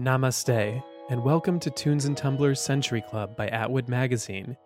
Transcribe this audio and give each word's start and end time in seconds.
Namaste, 0.00 0.82
and 1.10 1.24
welcome 1.24 1.58
to 1.58 1.70
Tunes 1.70 2.04
and 2.04 2.16
Tumblers 2.16 2.60
Century 2.60 3.02
Club 3.02 3.36
by 3.36 3.48
Atwood 3.48 3.88
Magazine, 3.88 4.56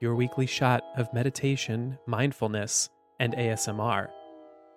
your 0.00 0.16
weekly 0.16 0.46
shot 0.46 0.82
of 0.96 1.14
meditation, 1.14 1.96
mindfulness, 2.06 2.90
and 3.20 3.34
ASMR. 3.34 4.08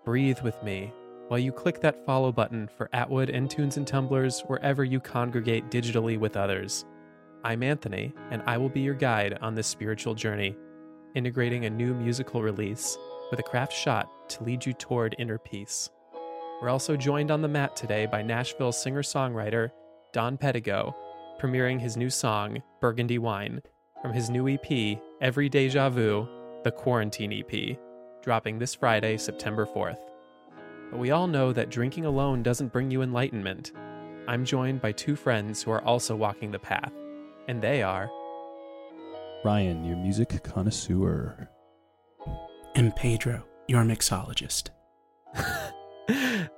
Breathe 0.05 0.41
with 0.41 0.61
me 0.61 0.93
while 1.33 1.39
you 1.39 1.51
click 1.51 1.81
that 1.81 2.05
follow 2.05 2.31
button 2.31 2.69
for 2.77 2.91
Atwood 2.93 3.31
and 3.31 3.49
Tunes 3.49 3.77
and 3.77 3.87
Tumblers 3.87 4.41
wherever 4.41 4.83
you 4.83 4.99
congregate 4.99 5.71
digitally 5.71 6.15
with 6.15 6.37
others. 6.37 6.85
I'm 7.43 7.63
Anthony, 7.63 8.13
and 8.29 8.43
I 8.45 8.59
will 8.59 8.69
be 8.69 8.81
your 8.81 8.93
guide 8.93 9.39
on 9.41 9.55
this 9.55 9.65
spiritual 9.65 10.13
journey, 10.13 10.55
integrating 11.15 11.65
a 11.65 11.71
new 11.71 11.95
musical 11.95 12.43
release 12.43 12.95
with 13.31 13.39
a 13.39 13.43
craft 13.49 13.73
shot 13.73 14.29
to 14.29 14.43
lead 14.43 14.63
you 14.63 14.73
toward 14.73 15.15
inner 15.17 15.39
peace. 15.39 15.89
We're 16.61 16.69
also 16.69 16.95
joined 16.95 17.31
on 17.31 17.41
the 17.41 17.47
mat 17.47 17.75
today 17.75 18.05
by 18.05 18.21
Nashville 18.21 18.71
singer 18.71 19.01
songwriter 19.01 19.71
Don 20.11 20.37
Pedigo, 20.37 20.93
premiering 21.41 21.81
his 21.81 21.97
new 21.97 22.11
song, 22.11 22.61
Burgundy 22.79 23.17
Wine, 23.17 23.59
from 24.03 24.13
his 24.13 24.29
new 24.29 24.47
EP, 24.47 24.99
Every 25.19 25.49
Deja 25.49 25.89
Vu, 25.89 26.27
the 26.63 26.69
Quarantine 26.69 27.33
EP, 27.33 27.79
dropping 28.21 28.59
this 28.59 28.75
Friday, 28.75 29.17
September 29.17 29.65
4th. 29.65 30.12
But 30.93 30.99
we 30.99 31.09
all 31.09 31.25
know 31.25 31.51
that 31.51 31.71
drinking 31.71 32.05
alone 32.05 32.43
doesn't 32.43 32.71
bring 32.71 32.91
you 32.91 33.01
enlightenment. 33.01 33.71
I'm 34.27 34.45
joined 34.45 34.79
by 34.79 34.91
two 34.91 35.15
friends 35.15 35.63
who 35.63 35.71
are 35.71 35.83
also 35.83 36.15
walking 36.15 36.51
the 36.51 36.59
path, 36.59 36.93
and 37.47 37.59
they 37.59 37.81
are 37.81 38.11
Ryan, 39.43 39.83
your 39.83 39.97
music 39.97 40.43
connoisseur. 40.43 41.49
and 42.75 42.95
Pedro, 42.95 43.43
your 43.67 43.83
mixologist. 43.83 44.69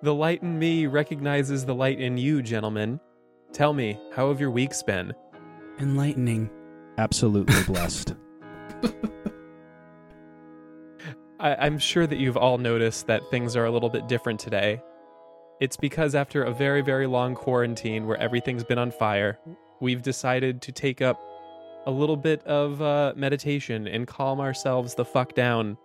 The 0.01 0.13
light 0.13 0.41
in 0.41 0.59
me 0.59 0.85
recognizes 0.87 1.65
the 1.65 1.75
light 1.75 2.01
in 2.01 2.17
you, 2.17 2.41
gentlemen. 2.41 2.99
Tell 3.53 3.73
me, 3.73 3.97
how 4.13 4.29
have 4.29 4.41
your 4.41 4.51
weeks 4.51 4.83
been? 4.83 5.13
Enlightening. 5.79 6.49
Absolutely 6.97 7.63
blessed. 7.67 8.15
I, 11.45 11.67
I'm 11.67 11.77
sure 11.77 12.07
that 12.07 12.17
you've 12.17 12.37
all 12.37 12.57
noticed 12.57 13.05
that 13.05 13.29
things 13.29 13.55
are 13.55 13.65
a 13.65 13.71
little 13.71 13.89
bit 13.89 14.07
different 14.07 14.39
today. 14.39 14.81
It's 15.61 15.77
because 15.77 16.15
after 16.15 16.43
a 16.43 16.51
very, 16.51 16.81
very 16.81 17.05
long 17.05 17.35
quarantine 17.35 18.07
where 18.07 18.17
everything's 18.17 18.63
been 18.63 18.79
on 18.79 18.89
fire, 18.89 19.37
we've 19.79 20.01
decided 20.01 20.63
to 20.63 20.71
take 20.71 21.03
up 21.03 21.21
a 21.85 21.91
little 21.91 22.17
bit 22.17 22.43
of 22.45 22.81
uh, 22.81 23.13
meditation 23.15 23.87
and 23.87 24.07
calm 24.07 24.39
ourselves 24.39 24.95
the 24.95 25.05
fuck 25.05 25.35
down 25.35 25.77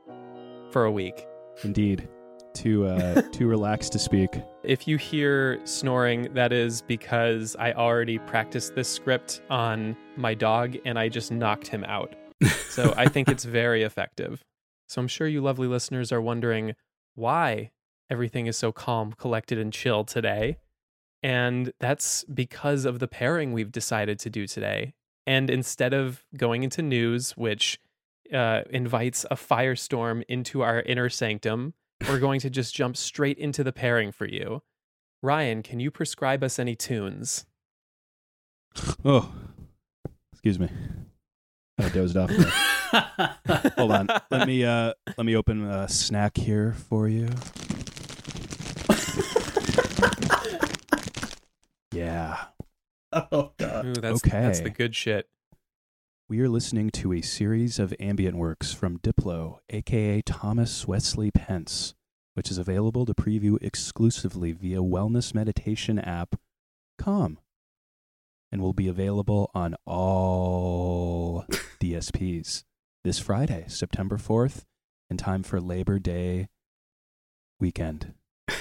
for 0.70 0.87
a 0.87 0.91
week. 0.91 1.26
Indeed. 1.62 2.09
Too 2.54 2.87
uh 2.87 3.20
too 3.32 3.47
relaxed 3.47 3.93
to 3.93 3.99
speak. 3.99 4.31
If 4.65 4.88
you 4.88 4.97
hear 4.97 5.60
snoring, 5.66 6.32
that 6.34 6.53
is 6.53 6.82
because 6.82 7.54
I 7.56 7.72
already 7.75 8.19
practiced 8.19 8.75
this 8.75 8.88
script 8.88 9.43
on 9.50 9.94
my 10.16 10.34
dog 10.34 10.76
and 10.87 10.99
I 10.99 11.10
just 11.10 11.31
knocked 11.31 11.66
him 11.66 11.84
out. 11.84 12.16
So 12.70 12.94
I 12.97 13.09
think 13.09 13.28
it's 13.28 13.44
very 13.44 13.82
effective. 13.82 14.43
So 14.91 15.01
I'm 15.01 15.06
sure 15.06 15.28
you 15.28 15.41
lovely 15.41 15.69
listeners 15.69 16.11
are 16.11 16.21
wondering 16.21 16.75
why 17.15 17.71
everything 18.11 18.49
is 18.49 18.56
so 18.56 18.73
calm, 18.73 19.12
collected, 19.12 19.56
and 19.56 19.73
chill 19.73 20.03
today. 20.03 20.59
And 21.23 21.73
that's 21.78 22.25
because 22.25 22.84
of 22.84 22.99
the 22.99 23.06
pairing 23.06 23.53
we've 23.53 23.71
decided 23.71 24.19
to 24.19 24.31
do 24.31 24.49
today. 24.49 24.95
And 25.29 25.49
instead 25.49 25.95
of 25.95 26.25
going 26.37 26.65
into 26.65 26.83
news, 26.83 27.37
which 27.37 27.79
uh, 28.34 28.62
invites 28.71 29.25
a 29.31 29.37
firestorm 29.37 30.25
into 30.29 30.62
our 30.62 30.81
inner 30.83 31.09
sanctum, 31.09 31.75
we're 32.09 32.19
going 32.19 32.41
to 32.41 32.50
just 32.50 32.75
jump 32.75 32.97
straight 32.97 33.39
into 33.39 33.62
the 33.62 33.73
pairing 33.73 34.11
for 34.11 34.27
you. 34.27 34.61
Ryan, 35.23 35.62
can 35.62 35.79
you 35.79 35.93
prescribe 35.93 36.43
us 36.43 36.59
any 36.59 36.75
tunes? 36.75 37.47
Oh. 39.05 39.33
Excuse 40.33 40.59
me. 40.59 40.69
I 41.79 41.89
dozed 41.91 42.17
off. 42.17 42.33
Hold 43.77 43.93
on. 43.93 44.09
Let 44.31 44.47
me 44.47 44.65
uh 44.65 44.93
let 45.17 45.25
me 45.25 45.37
open 45.37 45.65
a 45.65 45.89
snack 45.89 46.37
here 46.37 46.73
for 46.89 47.09
you. 47.09 47.28
yeah. 51.93 52.37
Oh 53.12 53.53
god. 53.59 53.87
Ooh, 53.87 53.95
that's, 53.95 54.23
that's 54.23 54.61
the 54.61 54.71
good 54.71 54.95
shit. 54.95 55.29
We 56.29 56.41
are 56.41 56.49
listening 56.49 56.91
to 56.91 57.12
a 57.12 57.21
series 57.23 57.79
of 57.79 57.95
ambient 57.99 58.37
works 58.37 58.73
from 58.73 58.99
Diplo, 58.99 59.59
aka 59.69 60.23
Thomas 60.23 60.87
Wesley 60.87 61.31
Pentz, 61.31 61.95
which 62.34 62.50
is 62.50 62.59
available 62.59 63.05
to 63.06 63.15
preview 63.15 63.56
exclusively 63.62 64.53
via 64.53 64.79
wellness 64.79 65.34
meditation 65.34 65.99
app 65.99 66.37
Calm 66.99 67.39
and 68.53 68.61
will 68.61 68.73
be 68.73 68.89
available 68.89 69.50
on 69.55 69.75
all 69.87 71.45
DSPs 71.81 72.65
this 73.05 73.19
Friday, 73.19 73.65
September 73.69 74.16
4th, 74.16 74.65
in 75.09 75.16
time 75.16 75.43
for 75.43 75.61
Labor 75.61 75.99
Day 75.99 76.49
weekend. 77.59 78.15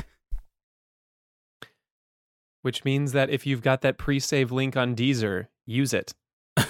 Which 2.62 2.84
means 2.84 3.12
that 3.14 3.30
if 3.30 3.46
you've 3.48 3.62
got 3.62 3.82
that 3.82 3.98
pre 3.98 4.20
save 4.20 4.52
link 4.52 4.76
on 4.76 4.96
Deezer, 4.96 5.48
use 5.66 5.94
it. 5.94 6.14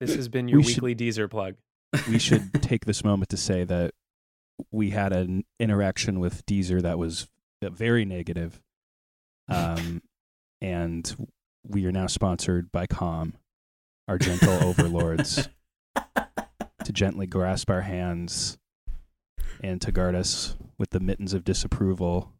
This 0.00 0.16
has 0.16 0.28
been 0.28 0.48
your 0.48 0.58
We 0.58 0.64
should- 0.64 0.82
weekly 0.82 1.06
Deezer 1.08 1.30
plug. 1.30 1.54
we 2.08 2.18
should 2.18 2.52
take 2.62 2.84
this 2.84 3.04
moment 3.04 3.30
to 3.30 3.36
say 3.38 3.64
that 3.64 3.94
we 4.70 4.90
had 4.90 5.12
an 5.14 5.44
interaction 5.58 6.18
with 6.20 6.44
Deezer 6.44 6.82
that 6.82 6.98
was 6.98 7.28
very 7.62 8.04
negative. 8.04 8.60
Um, 9.48 10.02
and 10.60 11.28
we 11.66 11.86
are 11.86 11.92
now 11.92 12.06
sponsored 12.08 12.70
by 12.70 12.86
Calm, 12.86 13.34
our 14.08 14.18
gentle 14.18 14.52
overlords, 14.62 15.48
to 16.84 16.92
gently 16.92 17.26
grasp 17.26 17.70
our 17.70 17.82
hands 17.82 18.58
and 19.62 19.80
to 19.80 19.92
guard 19.92 20.14
us 20.14 20.56
with 20.78 20.90
the 20.90 21.00
mittens 21.00 21.32
of 21.32 21.44
disapproval 21.44 22.32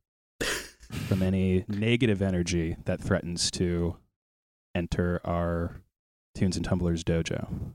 from 1.09 1.23
any 1.23 1.65
negative 1.69 2.21
energy 2.21 2.77
that 2.85 3.01
threatens 3.01 3.51
to 3.51 3.97
enter 4.75 5.21
our 5.25 5.81
Tunes 6.35 6.57
and 6.57 6.65
Tumblers 6.65 7.05
dojo. 7.05 7.73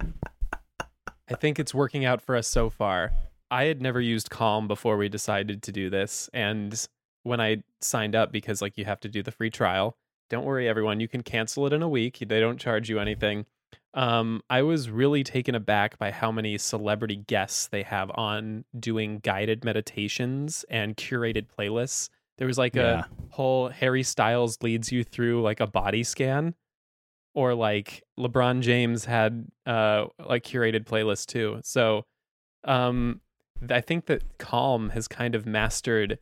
I 0.00 1.34
think 1.34 1.58
it's 1.58 1.74
working 1.74 2.04
out 2.04 2.22
for 2.22 2.34
us 2.34 2.48
so 2.48 2.70
far. 2.70 3.12
I 3.50 3.64
had 3.64 3.80
never 3.80 4.00
used 4.00 4.30
Calm 4.30 4.66
before 4.66 4.96
we 4.96 5.08
decided 5.08 5.62
to 5.62 5.72
do 5.72 5.90
this. 5.90 6.28
And 6.32 6.86
when 7.22 7.40
I 7.40 7.62
signed 7.80 8.14
up, 8.16 8.32
because 8.32 8.62
like 8.62 8.78
you 8.78 8.84
have 8.84 9.00
to 9.00 9.08
do 9.08 9.22
the 9.22 9.32
free 9.32 9.50
trial, 9.50 9.96
don't 10.30 10.44
worry, 10.44 10.66
everyone, 10.68 11.00
you 11.00 11.08
can 11.08 11.22
cancel 11.22 11.66
it 11.66 11.72
in 11.72 11.82
a 11.82 11.88
week. 11.88 12.18
They 12.26 12.40
don't 12.40 12.58
charge 12.58 12.88
you 12.88 12.98
anything. 12.98 13.44
Um, 13.92 14.42
I 14.48 14.62
was 14.62 14.88
really 14.88 15.24
taken 15.24 15.54
aback 15.54 15.98
by 15.98 16.12
how 16.12 16.30
many 16.30 16.56
celebrity 16.58 17.16
guests 17.16 17.66
they 17.66 17.82
have 17.82 18.10
on 18.14 18.64
doing 18.78 19.18
guided 19.18 19.64
meditations 19.64 20.64
and 20.70 20.96
curated 20.96 21.46
playlists. 21.48 22.08
There 22.38 22.46
was 22.46 22.56
like 22.56 22.74
Yeah. 22.76 23.00
a 23.00 23.34
whole 23.34 23.68
Harry 23.68 24.02
Styles 24.04 24.56
leads 24.62 24.90
you 24.92 25.02
through 25.04 25.42
like 25.42 25.58
a 25.60 25.66
body 25.66 26.04
scan, 26.04 26.54
or 27.34 27.54
like 27.54 28.02
LeBron 28.18 28.60
James 28.60 29.04
had 29.04 29.46
uh 29.66 30.06
like 30.24 30.44
curated 30.44 30.84
playlists 30.84 31.26
too. 31.26 31.60
So, 31.64 32.06
um, 32.64 33.20
I 33.68 33.80
think 33.80 34.06
that 34.06 34.38
Calm 34.38 34.90
has 34.90 35.06
kind 35.08 35.34
of 35.34 35.44
mastered 35.46 36.18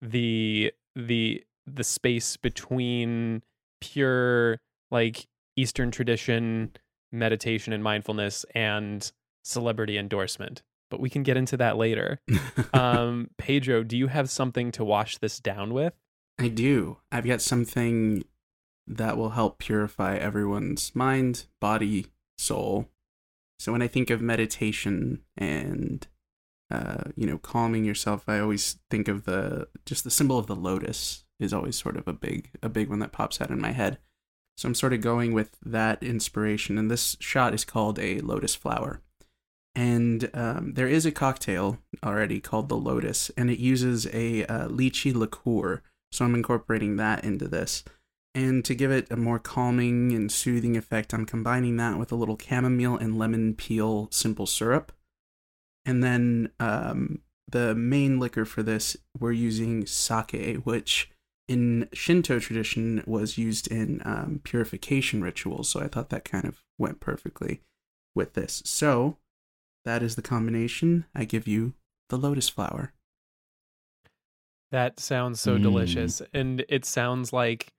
the 0.00 0.72
the 0.96 1.44
the 1.66 1.84
space 1.84 2.36
between 2.36 3.42
pure 3.82 4.58
like 4.90 5.26
Eastern 5.56 5.90
tradition 5.90 6.72
meditation 7.10 7.72
and 7.72 7.82
mindfulness 7.84 8.46
and 8.54 9.12
celebrity 9.42 9.98
endorsement. 9.98 10.62
But 10.90 11.00
we 11.00 11.10
can 11.10 11.22
get 11.22 11.36
into 11.36 11.56
that 11.58 11.76
later. 11.76 12.20
Um, 12.74 13.28
Pedro, 13.36 13.82
do 13.82 13.98
you 13.98 14.06
have 14.06 14.30
something 14.30 14.72
to 14.72 14.84
wash 14.84 15.18
this 15.18 15.38
down 15.38 15.74
with? 15.74 15.92
I 16.38 16.48
do. 16.48 16.98
I've 17.10 17.26
got 17.26 17.42
something 17.42 18.24
that 18.86 19.18
will 19.18 19.30
help 19.30 19.58
purify 19.58 20.16
everyone's 20.16 20.94
mind, 20.94 21.46
body, 21.60 22.06
soul. 22.38 22.88
So 23.58 23.72
when 23.72 23.82
I 23.82 23.88
think 23.88 24.08
of 24.08 24.22
meditation 24.22 25.20
and 25.36 26.06
uh, 26.70 27.10
you 27.14 27.26
know, 27.26 27.36
calming 27.36 27.84
yourself, 27.84 28.24
I 28.26 28.38
always 28.38 28.78
think 28.90 29.06
of 29.06 29.24
the 29.24 29.68
just 29.84 30.04
the 30.04 30.10
symbol 30.10 30.38
of 30.38 30.46
the 30.46 30.56
lotus 30.56 31.21
is 31.40 31.52
always 31.52 31.76
sort 31.76 31.96
of 31.96 32.06
a 32.06 32.12
big 32.12 32.50
a 32.62 32.68
big 32.68 32.88
one 32.88 32.98
that 33.00 33.12
pops 33.12 33.40
out 33.40 33.50
in 33.50 33.60
my 33.60 33.72
head. 33.72 33.98
So 34.56 34.68
I'm 34.68 34.74
sort 34.74 34.92
of 34.92 35.00
going 35.00 35.32
with 35.32 35.56
that 35.64 36.02
inspiration, 36.02 36.78
and 36.78 36.90
this 36.90 37.16
shot 37.20 37.54
is 37.54 37.64
called 37.64 37.98
a 37.98 38.20
lotus 38.20 38.54
flower. 38.54 39.00
And 39.74 40.28
um, 40.34 40.74
there 40.74 40.88
is 40.88 41.06
a 41.06 41.12
cocktail 41.12 41.78
already 42.04 42.40
called 42.40 42.68
the 42.68 42.76
Lotus, 42.76 43.30
and 43.36 43.50
it 43.50 43.58
uses 43.58 44.06
a 44.12 44.44
uh, 44.44 44.68
lychee 44.68 45.14
liqueur. 45.14 45.82
So 46.10 46.24
I'm 46.24 46.34
incorporating 46.34 46.96
that 46.96 47.24
into 47.24 47.48
this. 47.48 47.82
And 48.34 48.64
to 48.64 48.74
give 48.74 48.90
it 48.90 49.10
a 49.10 49.16
more 49.16 49.38
calming 49.38 50.12
and 50.12 50.30
soothing 50.30 50.76
effect, 50.76 51.12
I'm 51.12 51.26
combining 51.26 51.76
that 51.78 51.98
with 51.98 52.12
a 52.12 52.16
little 52.16 52.38
chamomile 52.38 52.96
and 52.96 53.18
lemon 53.18 53.54
peel 53.54 54.08
simple 54.10 54.46
syrup. 54.46 54.92
And 55.84 56.02
then 56.02 56.50
um, 56.60 57.20
the 57.48 57.74
main 57.74 58.18
liquor 58.18 58.44
for 58.44 58.62
this, 58.62 58.96
we're 59.18 59.32
using 59.32 59.86
sake, 59.86 60.56
which 60.64 61.10
in 61.52 61.88
Shinto 61.92 62.38
tradition 62.38 63.02
was 63.06 63.36
used 63.38 63.66
in 63.68 64.00
um, 64.04 64.40
purification 64.44 65.22
rituals. 65.22 65.68
So 65.68 65.80
I 65.80 65.88
thought 65.88 66.08
that 66.10 66.24
kind 66.24 66.44
of 66.44 66.62
went 66.78 67.00
perfectly 67.00 67.60
with 68.14 68.34
this. 68.34 68.62
So 68.64 69.18
that 69.84 70.02
is 70.02 70.16
the 70.16 70.22
combination. 70.22 71.04
I 71.14 71.24
give 71.24 71.46
you 71.46 71.74
the 72.08 72.16
lotus 72.16 72.48
flower. 72.48 72.92
That 74.70 74.98
sounds 74.98 75.40
so 75.40 75.58
Mm. 75.58 75.62
delicious. 75.62 76.22
And 76.32 76.64
it 76.68 76.84
sounds 76.84 77.32
like 77.32 77.72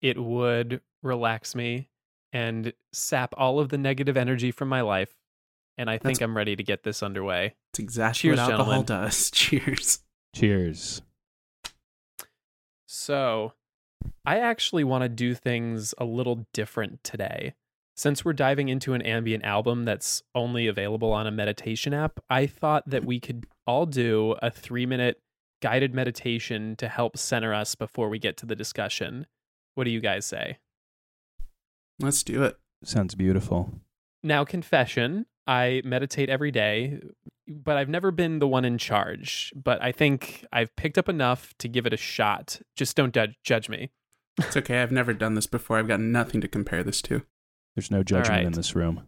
it 0.00 0.18
would 0.22 0.80
relax 1.02 1.54
me 1.54 1.88
and 2.32 2.72
sap 2.92 3.34
all 3.36 3.60
of 3.60 3.68
the 3.68 3.78
negative 3.78 4.16
energy 4.16 4.50
from 4.50 4.68
my 4.68 4.80
life. 4.80 5.14
And 5.76 5.90
I 5.90 5.94
think 5.94 6.18
That's- 6.18 6.22
I'm 6.22 6.36
ready 6.36 6.56
to 6.56 6.62
get 6.62 6.82
this 6.84 7.02
underway. 7.02 7.54
It's 7.72 7.78
exactly 7.80 8.20
Cheers, 8.28 8.38
what 8.38 8.50
alcohol 8.52 8.82
gentlemen. 8.82 8.86
does. 9.06 9.30
Cheers. 9.32 9.98
Cheers. 10.34 11.02
So, 12.86 13.52
I 14.24 14.38
actually 14.38 14.84
want 14.84 15.02
to 15.02 15.08
do 15.08 15.34
things 15.34 15.94
a 15.98 16.04
little 16.04 16.46
different 16.52 17.02
today. 17.04 17.54
Since 17.96 18.24
we're 18.24 18.32
diving 18.32 18.68
into 18.68 18.94
an 18.94 19.02
ambient 19.02 19.44
album 19.44 19.84
that's 19.84 20.22
only 20.34 20.66
available 20.66 21.12
on 21.12 21.26
a 21.26 21.30
meditation 21.30 21.94
app, 21.94 22.18
I 22.28 22.46
thought 22.46 22.88
that 22.88 23.04
we 23.04 23.20
could 23.20 23.46
all 23.66 23.86
do 23.86 24.34
a 24.42 24.50
three 24.50 24.84
minute 24.84 25.20
guided 25.62 25.94
meditation 25.94 26.76
to 26.76 26.88
help 26.88 27.16
center 27.16 27.54
us 27.54 27.74
before 27.74 28.08
we 28.08 28.18
get 28.18 28.36
to 28.38 28.46
the 28.46 28.56
discussion. 28.56 29.26
What 29.76 29.84
do 29.84 29.90
you 29.90 30.00
guys 30.00 30.26
say? 30.26 30.58
Let's 32.00 32.22
do 32.22 32.42
it. 32.42 32.58
Sounds 32.82 33.14
beautiful. 33.14 33.72
Now, 34.22 34.44
confession 34.44 35.26
I 35.46 35.82
meditate 35.84 36.28
every 36.28 36.50
day, 36.50 37.00
but 37.46 37.76
I've 37.76 37.88
never 37.88 38.10
been 38.10 38.38
the 38.38 38.48
one 38.48 38.64
in 38.64 38.78
charge. 38.78 39.52
But 39.54 39.82
I 39.82 39.92
think 39.92 40.44
I've 40.52 40.74
picked 40.76 40.98
up 40.98 41.08
enough 41.08 41.54
to 41.58 41.68
give 41.68 41.86
it 41.86 41.92
a 41.92 41.98
shot. 41.98 42.60
Just 42.76 42.96
don't 42.96 43.14
judge, 43.14 43.36
judge 43.42 43.68
me. 43.68 43.90
It's 44.38 44.56
okay. 44.56 44.82
I've 44.82 44.92
never 44.92 45.12
done 45.12 45.34
this 45.34 45.46
before. 45.46 45.78
I've 45.78 45.88
got 45.88 46.00
nothing 46.00 46.40
to 46.40 46.48
compare 46.48 46.82
this 46.82 47.00
to. 47.02 47.22
There's 47.76 47.90
no 47.90 48.02
judgment 48.02 48.46
in 48.46 48.52
this 48.52 48.74
room. 48.74 49.06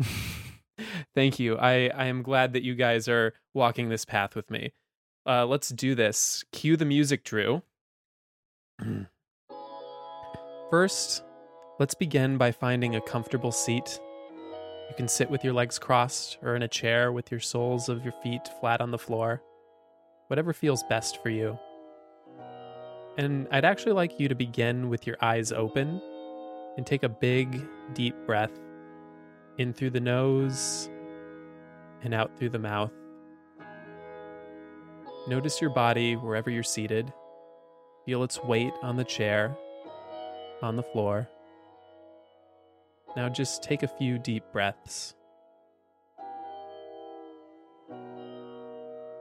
Thank 1.14 1.38
you. 1.38 1.58
I, 1.58 1.88
I 1.88 2.06
am 2.06 2.22
glad 2.22 2.52
that 2.54 2.62
you 2.62 2.74
guys 2.74 3.08
are 3.08 3.34
walking 3.54 3.88
this 3.88 4.04
path 4.04 4.34
with 4.34 4.50
me. 4.50 4.72
Uh, 5.26 5.44
let's 5.46 5.68
do 5.68 5.94
this. 5.94 6.44
Cue 6.52 6.76
the 6.76 6.84
music, 6.84 7.24
Drew. 7.24 7.62
First, 10.70 11.22
let's 11.78 11.94
begin 11.94 12.38
by 12.38 12.52
finding 12.52 12.94
a 12.94 13.00
comfortable 13.02 13.52
seat. 13.52 14.00
You 14.90 14.96
can 14.96 15.06
sit 15.06 15.30
with 15.30 15.44
your 15.44 15.52
legs 15.52 15.78
crossed 15.78 16.38
or 16.42 16.56
in 16.56 16.62
a 16.62 16.68
chair 16.68 17.12
with 17.12 17.30
your 17.30 17.38
soles 17.38 17.88
of 17.88 18.02
your 18.02 18.12
feet 18.24 18.50
flat 18.60 18.80
on 18.80 18.90
the 18.90 18.98
floor. 18.98 19.40
Whatever 20.26 20.52
feels 20.52 20.82
best 20.82 21.22
for 21.22 21.30
you. 21.30 21.56
And 23.16 23.46
I'd 23.52 23.64
actually 23.64 23.92
like 23.92 24.18
you 24.18 24.28
to 24.28 24.34
begin 24.34 24.88
with 24.88 25.06
your 25.06 25.16
eyes 25.20 25.52
open 25.52 26.02
and 26.76 26.84
take 26.84 27.04
a 27.04 27.08
big, 27.08 27.64
deep 27.94 28.16
breath 28.26 28.50
in 29.58 29.72
through 29.72 29.90
the 29.90 30.00
nose 30.00 30.90
and 32.02 32.12
out 32.12 32.36
through 32.36 32.50
the 32.50 32.58
mouth. 32.58 32.92
Notice 35.28 35.60
your 35.60 35.70
body 35.70 36.16
wherever 36.16 36.50
you're 36.50 36.64
seated. 36.64 37.12
Feel 38.06 38.24
its 38.24 38.42
weight 38.42 38.72
on 38.82 38.96
the 38.96 39.04
chair, 39.04 39.56
on 40.62 40.74
the 40.74 40.82
floor. 40.82 41.28
Now 43.16 43.28
just 43.28 43.62
take 43.62 43.82
a 43.82 43.88
few 43.88 44.18
deep 44.18 44.44
breaths. 44.52 45.14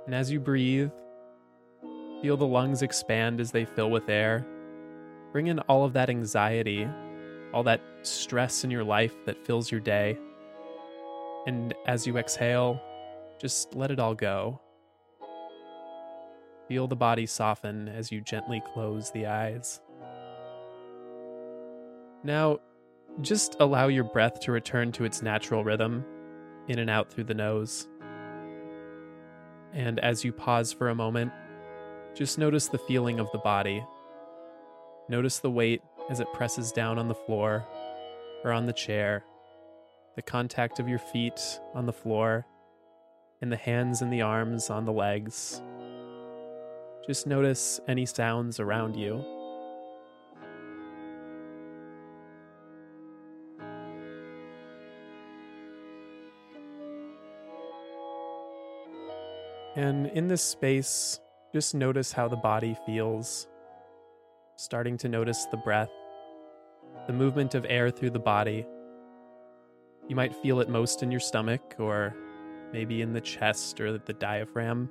And 0.06 0.16
as 0.16 0.32
you 0.32 0.40
breathe, 0.40 0.92
feel 2.22 2.38
the 2.38 2.46
lungs 2.46 2.82
expand 2.82 3.40
as 3.40 3.52
they 3.52 3.66
fill 3.66 3.90
with 3.90 4.10
air. 4.10 4.46
Bring 5.32 5.48
in 5.48 5.60
all 5.60 5.86
of 5.86 5.94
that 5.94 6.10
anxiety, 6.10 6.88
all 7.54 7.64
that 7.64 7.82
stress 8.04 8.64
in 8.64 8.72
your 8.72 8.84
life 8.84 9.14
that 9.26 9.46
fills 9.46 9.72
your 9.72 9.82
day. 9.82 10.18
And 11.48 11.74
as 11.88 12.06
you 12.06 12.18
exhale, 12.18 12.82
just 13.40 13.76
let 13.76 13.92
it 13.92 14.00
all 14.00 14.16
go. 14.16 14.60
Feel 16.68 16.88
the 16.88 16.96
body 16.96 17.26
soften 17.26 17.88
as 17.88 18.12
you 18.12 18.22
gently 18.22 18.62
close 18.74 19.12
the 19.12 19.26
eyes. 19.26 19.82
Now, 22.24 22.60
just 23.22 23.56
allow 23.60 23.88
your 23.88 24.04
breath 24.04 24.40
to 24.42 24.52
return 24.52 24.92
to 24.94 25.04
its 25.04 25.22
natural 25.22 25.64
rhythm, 25.64 26.06
in 26.68 26.80
and 26.80 26.90
out 26.90 27.12
through 27.12 27.26
the 27.26 27.34
nose. 27.34 27.88
And 29.74 30.00
as 30.00 30.24
you 30.24 30.32
pause 30.32 30.72
for 30.72 30.90
a 30.90 30.96
moment, 30.96 31.32
just 32.16 32.38
notice 32.38 32.68
the 32.68 32.78
feeling 32.78 33.20
of 33.20 33.32
the 33.32 33.38
body. 33.40 33.84
Notice 35.10 35.40
the 35.40 35.52
weight 35.52 35.82
as 36.10 36.20
it 36.20 36.32
presses 36.34 36.72
down 36.72 36.98
on 36.98 37.08
the 37.08 37.16
floor 37.16 37.66
or 38.44 38.52
on 38.52 38.66
the 38.66 38.74
chair, 38.74 39.24
the 40.16 40.22
contact 40.22 40.80
of 40.80 40.88
your 40.88 41.00
feet 41.00 41.60
on 41.74 41.86
the 41.86 41.94
floor, 41.94 42.46
and 43.42 43.52
the 43.52 43.58
hands 43.58 44.02
and 44.02 44.12
the 44.12 44.22
arms 44.22 44.70
on 44.70 44.86
the 44.86 44.94
legs. 44.94 45.62
Just 47.06 47.26
notice 47.28 47.80
any 47.88 48.06
sounds 48.06 48.60
around 48.60 48.96
you. 48.96 49.24
And 59.80 60.08
in 60.08 60.28
this 60.28 60.44
space, 60.44 61.22
just 61.54 61.74
notice 61.74 62.12
how 62.12 62.28
the 62.28 62.36
body 62.36 62.76
feels. 62.86 63.48
Starting 64.58 64.98
to 64.98 65.08
notice 65.08 65.46
the 65.46 65.56
breath, 65.56 65.90
the 67.08 67.14
movement 67.14 67.56
of 67.56 67.66
air 67.70 67.90
through 67.90 68.10
the 68.10 68.20
body. 68.20 68.68
You 70.10 70.18
might 70.18 70.36
feel 70.36 70.60
it 70.60 70.68
most 70.68 71.02
in 71.02 71.12
your 71.12 71.22
stomach 71.22 71.76
or 71.80 72.14
maybe 72.74 73.02
in 73.02 73.14
the 73.14 73.22
chest 73.22 73.80
or 73.80 73.98
the 73.98 74.12
diaphragm. 74.12 74.90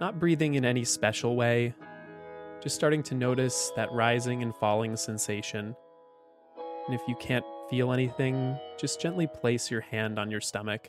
Not 0.00 0.18
breathing 0.18 0.54
in 0.54 0.64
any 0.64 0.84
special 0.84 1.36
way, 1.36 1.74
just 2.62 2.74
starting 2.74 3.02
to 3.02 3.14
notice 3.14 3.70
that 3.76 3.92
rising 3.92 4.42
and 4.42 4.56
falling 4.56 4.96
sensation. 4.96 5.76
And 6.86 6.94
if 6.94 7.02
you 7.06 7.14
can't 7.16 7.44
feel 7.68 7.92
anything, 7.92 8.58
just 8.78 9.02
gently 9.02 9.26
place 9.26 9.70
your 9.70 9.82
hand 9.82 10.18
on 10.18 10.30
your 10.30 10.40
stomach. 10.40 10.88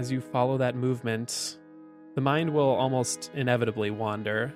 As 0.00 0.10
you 0.10 0.18
follow 0.18 0.56
that 0.56 0.74
movement, 0.74 1.58
the 2.14 2.22
mind 2.22 2.54
will 2.54 2.70
almost 2.70 3.30
inevitably 3.34 3.90
wander. 3.90 4.50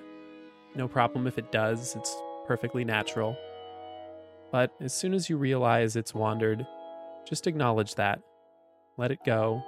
No 0.73 0.87
problem 0.87 1.27
if 1.27 1.37
it 1.37 1.51
does, 1.51 1.95
it's 1.95 2.17
perfectly 2.47 2.83
natural. 2.83 3.37
But 4.51 4.71
as 4.81 4.91
soon 4.91 5.13
as 5.13 5.29
you 5.29 5.37
realize 5.37 5.95
it's 5.95 6.15
wandered, 6.15 6.65
just 7.29 7.45
acknowledge 7.45 7.93
that. 7.93 8.21
Let 8.97 9.11
it 9.11 9.19
go, 9.23 9.61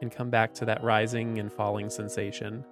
and 0.00 0.12
come 0.12 0.30
back 0.30 0.54
to 0.54 0.64
that 0.66 0.84
rising 0.84 1.40
and 1.40 1.52
falling 1.52 1.90
sensation. 1.90 2.64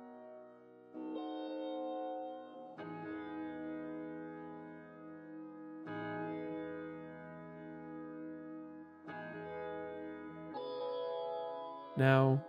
Now, 11.98 12.40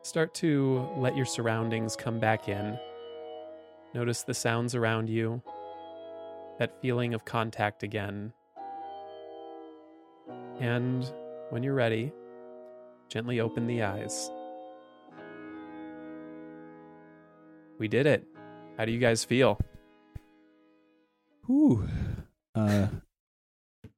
start 0.00 0.32
to 0.36 0.88
let 0.96 1.14
your 1.14 1.26
surroundings 1.26 1.94
come 1.94 2.18
back 2.18 2.48
in. 2.48 2.78
Notice 3.92 4.22
the 4.22 4.32
sounds 4.32 4.74
around 4.74 5.10
you, 5.10 5.42
that 6.58 6.80
feeling 6.80 7.12
of 7.12 7.26
contact 7.26 7.82
again. 7.82 8.32
And 10.58 11.04
when 11.50 11.62
you're 11.62 11.74
ready, 11.74 12.12
gently 13.10 13.40
open 13.40 13.66
the 13.66 13.82
eyes. 13.82 14.30
We 17.78 17.88
did 17.88 18.06
it. 18.06 18.26
How 18.78 18.86
do 18.86 18.92
you 18.92 18.98
guys 18.98 19.22
feel? 19.22 19.60
Whew. 21.44 21.86
Uh, 22.54 22.86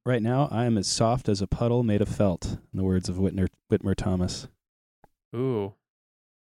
right 0.05 0.21
now, 0.21 0.49
I 0.51 0.65
am 0.65 0.77
as 0.77 0.87
soft 0.87 1.29
as 1.29 1.41
a 1.41 1.47
puddle 1.47 1.83
made 1.83 2.01
of 2.01 2.09
felt, 2.09 2.57
in 2.73 2.75
the 2.77 2.83
words 2.83 3.07
of 3.07 3.15
Whitner, 3.15 3.47
Whitmer 3.71 3.95
Thomas. 3.95 4.49
Ooh, 5.35 5.73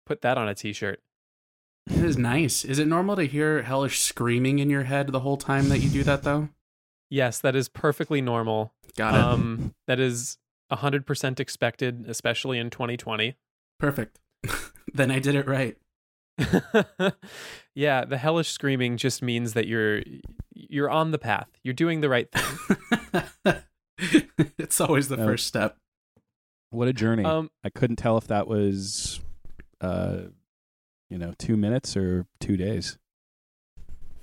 put 0.05 0.21
that 0.21 0.37
on 0.37 0.47
a 0.47 0.55
t 0.55 0.73
shirt. 0.73 1.01
It 1.87 2.03
is 2.03 2.17
nice. 2.17 2.65
Is 2.65 2.79
it 2.79 2.87
normal 2.87 3.15
to 3.15 3.25
hear 3.25 3.61
hellish 3.61 3.99
screaming 4.01 4.59
in 4.59 4.69
your 4.69 4.83
head 4.83 5.07
the 5.07 5.19
whole 5.19 5.37
time 5.37 5.69
that 5.69 5.79
you 5.79 5.89
do 5.89 6.03
that, 6.03 6.23
though? 6.23 6.49
Yes, 7.09 7.39
that 7.39 7.55
is 7.55 7.69
perfectly 7.69 8.21
normal. 8.21 8.73
Got 8.97 9.13
it. 9.13 9.21
Um, 9.21 9.75
that 9.87 9.99
is 9.99 10.37
100% 10.71 11.39
expected, 11.39 12.05
especially 12.07 12.57
in 12.57 12.71
2020. 12.71 13.35
Perfect. 13.79 14.19
then 14.93 15.11
I 15.11 15.19
did 15.19 15.35
it 15.35 15.47
right. 15.47 15.77
yeah, 17.75 18.03
the 18.05 18.17
hellish 18.17 18.49
screaming 18.49 18.97
just 18.97 19.21
means 19.21 19.53
that 19.53 19.67
you're 19.67 20.01
you're 20.53 20.89
on 20.89 21.11
the 21.11 21.17
path. 21.19 21.47
You're 21.63 21.73
doing 21.73 22.01
the 22.01 22.09
right 22.09 22.27
thing. 22.31 23.61
it's 24.57 24.81
always 24.81 25.07
the 25.07 25.17
No. 25.17 25.25
first 25.25 25.45
step. 25.47 25.77
What 26.71 26.87
a 26.87 26.93
journey. 26.93 27.23
Um, 27.23 27.49
I 27.63 27.69
couldn't 27.69 27.95
tell 27.97 28.17
if 28.17 28.27
that 28.27 28.47
was, 28.47 29.19
uh, 29.81 30.17
you 31.09 31.17
know, 31.17 31.33
two 31.37 31.55
minutes 31.57 31.95
or 31.95 32.25
two 32.39 32.57
days. 32.57 32.97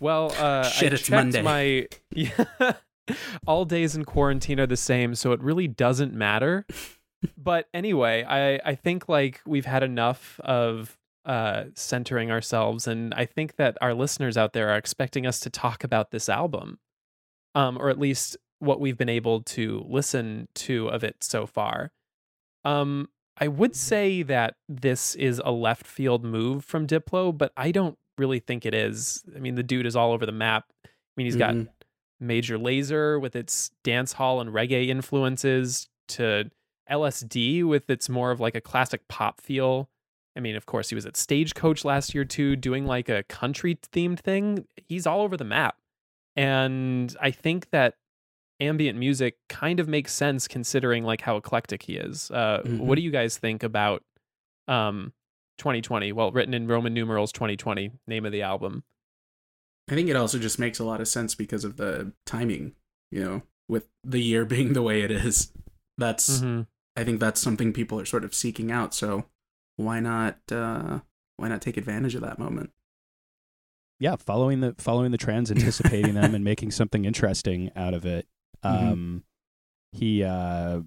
well, 0.01 0.33
uh, 0.39 0.65
Shit, 0.65 0.93
I 0.93 0.95
it's 0.95 1.03
checked 1.05 1.11
Monday. 1.11 1.43
My 1.43 1.87
yeah, 2.15 2.73
all 3.47 3.65
days 3.65 3.95
in 3.97 4.05
quarantine 4.05 4.61
are 4.61 4.67
the 4.67 4.77
same, 4.77 5.15
so 5.15 5.33
it 5.33 5.41
really 5.41 5.69
doesn't 5.69 6.13
matter. 6.13 6.67
but 7.39 7.69
anyway, 7.73 8.25
I 8.29 8.61
I 8.69 8.75
think 8.75 9.09
like 9.09 9.41
we've 9.47 9.67
had 9.67 9.83
enough 9.83 10.41
of 10.41 10.99
uh 11.25 11.67
centering 11.75 12.33
ourselves 12.33 12.89
and 12.89 13.15
I 13.15 13.27
think 13.27 13.55
that 13.55 13.79
our 13.81 13.95
listeners 13.95 14.37
out 14.37 14.55
there 14.55 14.71
are 14.71 14.77
expecting 14.77 15.25
us 15.25 15.39
to 15.41 15.51
talk 15.51 15.85
about 15.85 16.11
this 16.11 16.29
album. 16.29 16.81
Um 17.55 17.79
or 17.79 17.91
at 17.91 17.99
least 17.99 18.37
what 18.59 18.81
we've 18.81 18.99
been 18.99 19.09
able 19.09 19.41
to 19.43 19.85
listen 19.89 20.49
to 20.55 20.89
of 20.89 21.05
it 21.05 21.23
so 21.23 21.47
far. 21.47 21.93
Um 22.65 23.09
I 23.39 23.49
would 23.49 23.75
say 23.75 24.23
that 24.25 24.57
this 24.69 25.15
is 25.15 25.41
a 25.45 25.51
left 25.51 25.87
field 25.87 26.23
move 26.23 26.65
from 26.65 26.87
Diplo, 26.87 27.37
but 27.37 27.51
I 27.57 27.71
don't 27.73 27.97
really 28.19 28.39
think 28.41 28.67
it 28.67 28.75
is. 28.75 29.25
I 29.35 29.39
mean, 29.39 29.55
the 29.55 29.63
dude 29.63 29.87
is 29.87 29.97
all 29.97 30.13
over 30.13 30.27
the 30.27 30.33
map. 30.33 30.67
I 30.85 30.89
mean, 31.17 31.27
he's 31.27 31.37
got 31.37 31.55
Mhm. 31.55 31.69
Major 32.21 32.59
Lazer 32.59 33.21
with 33.21 33.35
its 33.35 33.71
dance 33.83 34.13
hall 34.13 34.41
and 34.41 34.51
reggae 34.51 34.89
influences 34.89 35.89
to 36.09 36.51
LSD 36.89 37.65
with 37.65 37.89
its 37.89 38.09
more 38.09 38.31
of 38.31 38.39
like 38.39 38.55
a 38.55 38.61
classic 38.61 39.09
pop 39.09 39.41
feel. 39.41 39.89
I 40.37 40.41
mean, 40.41 40.55
of 40.55 40.67
course, 40.67 40.91
he 40.91 40.95
was 40.95 41.07
at 41.07 41.17
Stagecoach 41.17 41.85
last 41.85 42.15
year 42.15 42.25
too, 42.25 42.55
doing 42.55 42.87
like 42.87 43.09
a 43.09 43.23
country 43.25 43.77
themed 43.77 44.21
thing. 44.21 44.67
He's 44.77 45.07
all 45.07 45.23
over 45.23 45.37
the 45.37 45.45
map. 45.45 45.79
And 46.37 47.17
I 47.21 47.31
think 47.31 47.71
that 47.71 47.95
ambient 48.63 48.99
music 48.99 49.37
kind 49.49 49.81
of 49.81 49.89
makes 49.89 50.13
sense 50.13 50.49
considering 50.49 51.05
like 51.05 51.21
how 51.23 51.37
eclectic 51.37 51.83
he 51.83 51.97
is. 51.97 52.31
Uh, 52.31 52.63
Mhm. 52.65 52.79
What 52.81 52.97
do 52.97 53.03
you 53.03 53.11
guys 53.11 53.37
think 53.39 53.63
about 53.63 54.03
um, 54.69 55.13
2020? 55.59 56.13
Well, 56.13 56.31
written 56.33 56.55
in 56.55 56.67
Roman 56.67 56.95
numerals 56.95 57.33
2020, 57.33 57.93
name 58.07 58.25
of 58.27 58.33
the 58.33 58.43
album. 58.43 58.85
I 59.91 59.95
think 59.95 60.09
it 60.09 60.17
also 60.17 60.39
just 60.39 60.59
makes 60.59 60.79
a 60.79 60.85
lot 60.85 61.01
of 61.01 61.09
sense 61.09 61.35
because 61.35 61.65
of 61.65 61.77
the 61.77 62.13
timing, 62.25 62.75
you 63.11 63.23
know, 63.25 63.43
with 63.69 63.89
the 64.05 64.21
year 64.21 64.45
being 64.55 64.73
the 64.73 64.83
way 64.83 65.03
it 65.03 65.11
is. 65.11 65.53
That's 65.99 66.41
Mhm. 66.41 66.67
I 66.97 67.05
think 67.05 67.21
that's 67.21 67.41
something 67.41 67.73
people 67.73 67.99
are 67.99 68.05
sort 68.05 68.25
of 68.25 68.35
seeking 68.35 68.71
out, 68.71 68.95
so 68.95 69.27
why 69.77 69.99
not 70.01 70.39
uh 70.53 71.01
why 71.39 71.49
not 71.49 71.63
take 71.63 71.77
advantage 71.77 72.15
of 72.15 72.21
that 72.21 72.39
moment? 72.39 72.71
Yeah, 73.99 74.17
following 74.17 74.61
the 74.61 74.75
following 74.79 75.11
the 75.13 75.19
trends, 75.19 75.51
anticipating 75.51 76.15
them, 76.15 76.35
and 76.35 76.45
making 76.45 76.71
something 76.73 77.05
interesting 77.05 77.71
out 77.77 77.95
of 77.95 78.05
it. 78.05 78.27
Mhm. 78.65 78.93
Um, 78.93 79.25
he, 79.93 80.23
uh, 80.25 80.81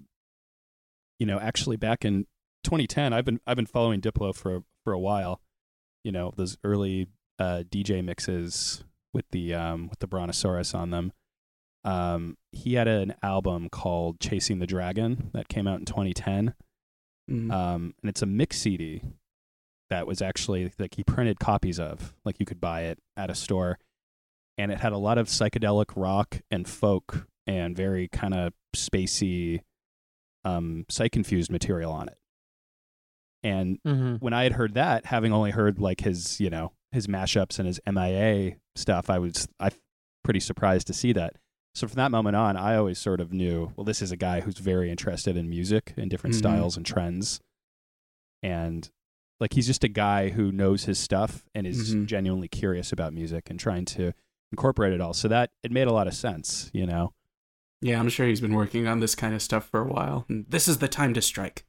you 1.18 1.26
know, 1.26 1.38
actually 1.38 1.76
back 1.76 2.04
in 2.04 2.26
2010, 2.64 3.12
I've 3.12 3.24
been 3.24 3.40
I've 3.46 3.56
been 3.56 3.66
following 3.66 4.00
Diplo 4.00 4.34
for 4.34 4.62
for 4.84 4.92
a 4.92 4.98
while. 4.98 5.40
You 6.04 6.12
know, 6.12 6.32
those 6.36 6.56
early 6.64 7.08
uh, 7.38 7.64
DJ 7.68 8.02
mixes 8.04 8.84
with 9.12 9.24
the 9.30 9.54
um, 9.54 9.88
with 9.88 9.98
the 9.98 10.06
Brontosaurus 10.06 10.74
on 10.74 10.90
them. 10.90 11.12
Um, 11.84 12.36
he 12.52 12.74
had 12.74 12.88
an 12.88 13.14
album 13.22 13.68
called 13.68 14.18
Chasing 14.20 14.58
the 14.58 14.66
Dragon 14.66 15.30
that 15.34 15.48
came 15.48 15.68
out 15.68 15.78
in 15.78 15.84
2010 15.84 16.54
Mhm. 17.30 17.52
um, 17.52 17.94
and 18.02 18.08
it's 18.08 18.22
a 18.22 18.26
mix 18.26 18.58
CD 18.58 19.02
that 19.90 20.04
was 20.06 20.20
actually 20.20 20.72
like 20.80 20.94
he 20.96 21.04
printed 21.04 21.38
copies 21.38 21.78
of, 21.78 22.12
like 22.24 22.40
you 22.40 22.46
could 22.46 22.60
buy 22.60 22.82
it 22.82 22.98
at 23.16 23.30
a 23.30 23.34
store, 23.36 23.78
and 24.58 24.72
it 24.72 24.78
had 24.80 24.92
a 24.92 24.98
lot 24.98 25.16
of 25.18 25.28
psychedelic 25.28 25.92
rock 25.96 26.40
and 26.50 26.68
folk 26.68 27.28
and 27.46 27.76
very 27.76 28.08
kind 28.08 28.34
of 28.34 28.52
spacey, 28.74 29.60
um, 30.44 30.84
psych 30.88 31.12
confused 31.12 31.50
material 31.50 31.92
on 31.92 32.08
it. 32.08 32.18
And 33.42 33.78
Mhm. 33.86 34.20
when 34.20 34.32
I 34.32 34.42
had 34.44 34.52
heard 34.52 34.74
that, 34.74 35.06
having 35.06 35.32
only 35.32 35.50
heard 35.52 35.78
like 35.78 36.00
his, 36.00 36.40
you 36.40 36.50
know, 36.50 36.72
his 36.92 37.06
mashups 37.06 37.58
and 37.58 37.66
his 37.66 37.80
MIA 37.86 38.56
stuff, 38.74 39.08
I 39.10 39.18
was 39.18 39.46
I 39.60 39.70
pretty 40.24 40.40
surprised 40.40 40.86
to 40.88 40.92
see 40.92 41.12
that. 41.12 41.36
So 41.74 41.86
from 41.86 41.96
that 41.96 42.10
moment 42.10 42.34
on, 42.36 42.56
I 42.56 42.74
always 42.76 42.98
sort 42.98 43.20
of 43.20 43.32
knew, 43.32 43.72
well, 43.76 43.84
this 43.84 44.00
is 44.02 44.10
a 44.10 44.16
guy 44.16 44.40
who's 44.40 44.58
very 44.58 44.90
interested 44.90 45.36
in 45.36 45.48
music 45.48 45.92
and 45.96 46.10
different 46.10 46.34
Mhm. 46.34 46.38
styles 46.38 46.76
and 46.76 46.86
trends. 46.86 47.38
And 48.42 48.90
like 49.40 49.52
he's 49.52 49.66
just 49.66 49.84
a 49.84 49.88
guy 49.88 50.30
who 50.30 50.50
knows 50.50 50.84
his 50.84 50.98
stuff 50.98 51.44
and 51.54 51.66
is 51.66 51.94
Mhm. 51.94 52.06
genuinely 52.06 52.48
curious 52.48 52.92
about 52.92 53.12
music 53.12 53.50
and 53.50 53.60
trying 53.60 53.84
to 53.86 54.12
incorporate 54.50 54.94
it 54.94 55.00
all. 55.00 55.12
So 55.12 55.28
that 55.28 55.52
it 55.62 55.70
made 55.70 55.86
a 55.86 55.92
lot 55.92 56.06
of 56.08 56.14
sense, 56.14 56.70
you 56.72 56.86
know. 56.86 57.12
Yeah, 57.80 57.98
I'm 58.00 58.08
sure 58.08 58.26
he's 58.26 58.40
been 58.40 58.54
working 58.54 58.86
on 58.86 59.00
this 59.00 59.14
kind 59.14 59.34
of 59.34 59.42
stuff 59.42 59.68
for 59.68 59.80
a 59.80 59.86
while. 59.86 60.24
This 60.28 60.66
is 60.68 60.78
the 60.78 60.88
time 60.88 61.14
to 61.14 61.22
strike. 61.22 61.64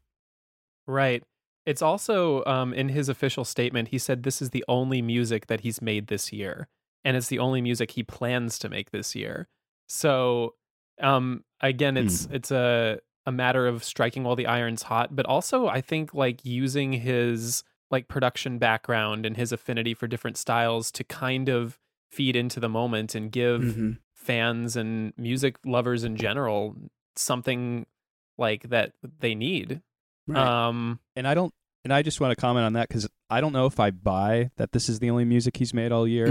Right. 0.87 1.23
It's 1.65 1.81
also 1.81 2.45
um, 2.45 2.73
in 2.73 2.89
his 2.89 3.09
official 3.09 3.43
statement, 3.43 3.89
he 3.89 3.97
said 3.97 4.23
this 4.23 4.41
is 4.41 4.51
the 4.51 4.63
only 4.69 5.01
music 5.01 5.47
that 5.47 5.61
he's 5.61 5.81
made 5.81 6.07
this 6.07 6.31
year, 6.31 6.69
and 7.03 7.17
it's 7.17 7.27
the 7.27 7.39
only 7.39 7.61
music 7.61 7.91
he 7.91 8.03
plans 8.03 8.57
to 8.59 8.69
make 8.69 8.91
this 8.91 9.15
year. 9.15 9.49
So, 9.89 10.55
um, 11.01 11.43
again, 11.59 11.97
it's 11.97 12.27
it's 12.31 12.51
a 12.51 12.99
a 13.25 13.31
matter 13.33 13.67
of 13.67 13.83
striking 13.83 14.23
while 14.23 14.37
the 14.37 14.47
iron's 14.47 14.83
hot, 14.83 15.13
but 15.13 15.25
also 15.25 15.67
I 15.67 15.81
think 15.81 16.13
like 16.13 16.45
using 16.45 16.93
his 16.93 17.65
like 17.91 18.07
production 18.07 18.57
background 18.59 19.25
and 19.25 19.35
his 19.35 19.51
affinity 19.51 19.93
for 19.93 20.07
different 20.07 20.37
styles 20.37 20.89
to 20.93 21.03
kind 21.03 21.49
of 21.49 21.77
feed 22.09 22.37
into 22.37 22.61
the 22.61 22.69
moment 22.69 23.13
and 23.15 23.29
give 23.29 23.61
Mhm. 23.61 23.97
Fans 24.27 24.75
and 24.75 25.13
music 25.17 25.55
lovers 25.65 26.03
in 26.03 26.15
general 26.15 26.75
something 27.15 27.85
like 28.37 28.69
that 28.69 28.91
they 29.19 29.33
need. 29.33 29.81
Right. 30.27 30.37
Um, 30.37 30.99
And 31.15 31.27
I 31.27 31.33
don't 31.33 31.53
and 31.83 31.93
I 31.93 32.01
just 32.01 32.19
want 32.19 32.31
to 32.31 32.35
comment 32.35 32.65
on 32.65 32.73
that 32.73 32.89
cuz 32.89 33.07
I 33.29 33.41
don't 33.41 33.53
know 33.53 33.65
if 33.65 33.79
I 33.79 33.91
buy 33.91 34.51
that 34.57 34.71
this 34.73 34.89
is 34.89 34.99
the 34.99 35.09
only 35.09 35.25
music 35.25 35.57
he's 35.57 35.73
made 35.73 35.91
all 35.91 36.07
year. 36.17 36.27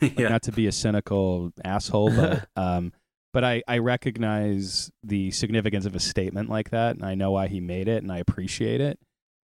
like, 0.00 0.18
not 0.18 0.42
to 0.42 0.52
be 0.52 0.66
a 0.66 0.72
cynical 0.72 1.52
asshole, 1.64 2.10
but 2.14 2.48
um, 2.56 2.92
but 3.32 3.44
I 3.44 3.62
I 3.66 3.78
recognize 3.78 4.90
the 5.02 5.30
significance 5.30 5.86
of 5.86 5.94
a 5.94 6.00
statement 6.00 6.48
like 6.48 6.70
that, 6.70 6.96
and 6.96 7.04
I 7.04 7.14
know 7.14 7.32
why 7.32 7.48
he 7.48 7.60
made 7.60 7.88
it, 7.88 8.02
and 8.02 8.12
I 8.12 8.18
appreciate 8.18 8.80
it 8.80 8.98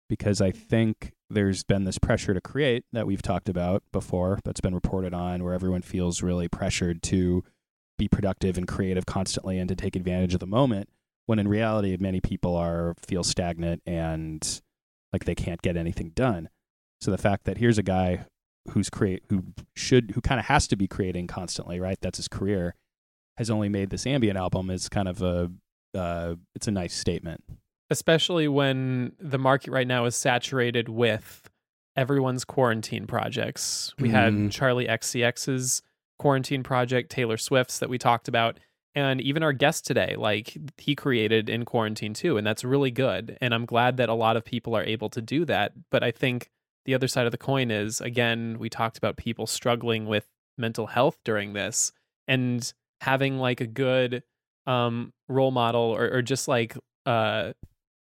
because 0.08 0.40
I 0.40 0.50
think 0.50 1.12
there's 1.30 1.64
been 1.64 1.84
this 1.84 1.98
pressure 1.98 2.34
to 2.34 2.40
create 2.40 2.84
that 2.92 3.06
we've 3.06 3.22
talked 3.22 3.48
about 3.48 3.82
before, 3.92 4.38
that's 4.44 4.60
been 4.60 4.74
reported 4.74 5.14
on, 5.14 5.42
where 5.42 5.54
everyone 5.54 5.82
feels 5.82 6.22
really 6.22 6.48
pressured 6.48 7.02
to 7.04 7.42
be 7.98 8.08
productive 8.08 8.56
and 8.58 8.66
creative 8.66 9.06
constantly 9.06 9.58
and 9.58 9.68
to 9.68 9.76
take 9.76 9.94
advantage 9.96 10.34
of 10.34 10.40
the 10.40 10.46
moment, 10.46 10.88
when 11.26 11.38
in 11.38 11.48
reality, 11.48 11.96
many 12.00 12.20
people 12.20 12.56
are 12.56 12.94
feel 13.06 13.22
stagnant 13.24 13.82
and 13.86 14.60
like 15.12 15.24
they 15.24 15.34
can't 15.34 15.62
get 15.62 15.76
anything 15.76 16.10
done. 16.10 16.48
So 17.00 17.10
the 17.10 17.18
fact 17.18 17.44
that 17.44 17.58
here's 17.58 17.78
a 17.78 17.82
guy 17.82 18.26
who's 18.70 18.90
create 18.90 19.22
who 19.30 19.44
should 19.76 20.12
who 20.14 20.20
kind 20.20 20.40
of 20.40 20.46
has 20.46 20.66
to 20.68 20.76
be 20.76 20.88
creating 20.88 21.26
constantly, 21.26 21.78
right? 21.80 21.98
That's 22.00 22.16
his 22.18 22.28
career, 22.28 22.74
has 23.36 23.50
only 23.50 23.68
made 23.68 23.90
this 23.90 24.06
ambient 24.06 24.38
album 24.38 24.70
is 24.70 24.88
kind 24.88 25.08
of 25.08 25.22
a 25.22 25.50
uh, 25.96 26.34
it's 26.54 26.66
a 26.66 26.72
nice 26.72 26.94
statement. 26.94 27.44
especially 27.90 28.48
when 28.48 29.12
the 29.20 29.38
market 29.38 29.70
right 29.70 29.86
now 29.86 30.04
is 30.06 30.16
saturated 30.16 30.88
with 30.88 31.48
everyone's 31.96 32.44
quarantine 32.44 33.06
projects. 33.06 33.94
We 34.00 34.08
had 34.08 34.32
Mm. 34.32 34.48
Charli 34.48 34.88
XCX's 34.88 35.82
quarantine 36.24 36.62
project, 36.62 37.10
Taylor 37.10 37.36
Swift's 37.36 37.80
that 37.80 37.90
we 37.90 37.98
talked 37.98 38.28
about, 38.28 38.58
and 38.94 39.20
even 39.20 39.42
our 39.42 39.52
guest 39.52 39.84
today, 39.84 40.16
like 40.16 40.56
he 40.78 40.94
created 40.94 41.50
in 41.50 41.66
quarantine 41.66 42.14
too, 42.14 42.38
and 42.38 42.46
that's 42.46 42.64
really 42.64 42.90
good. 42.90 43.36
And 43.42 43.52
I'm 43.52 43.66
glad 43.66 43.98
that 43.98 44.08
a 44.08 44.14
lot 44.14 44.38
of 44.38 44.42
people 44.42 44.74
are 44.74 44.84
able 44.84 45.10
to 45.10 45.20
do 45.20 45.44
that. 45.44 45.72
But 45.90 46.02
I 46.02 46.12
think 46.12 46.48
the 46.86 46.94
other 46.94 47.08
side 47.08 47.26
of 47.26 47.32
the 47.32 47.36
coin 47.36 47.70
is 47.70 48.00
again, 48.00 48.56
we 48.58 48.70
talked 48.70 48.96
about 48.96 49.18
people 49.18 49.46
struggling 49.46 50.06
with 50.06 50.24
mental 50.56 50.86
health 50.86 51.18
during 51.26 51.52
this 51.52 51.92
and 52.26 52.72
having 53.02 53.36
like 53.36 53.60
a 53.60 53.66
good 53.66 54.22
um 54.66 55.12
role 55.28 55.50
model 55.50 55.82
or, 55.82 56.08
or 56.10 56.22
just 56.22 56.48
like 56.48 56.74
uh 57.04 57.52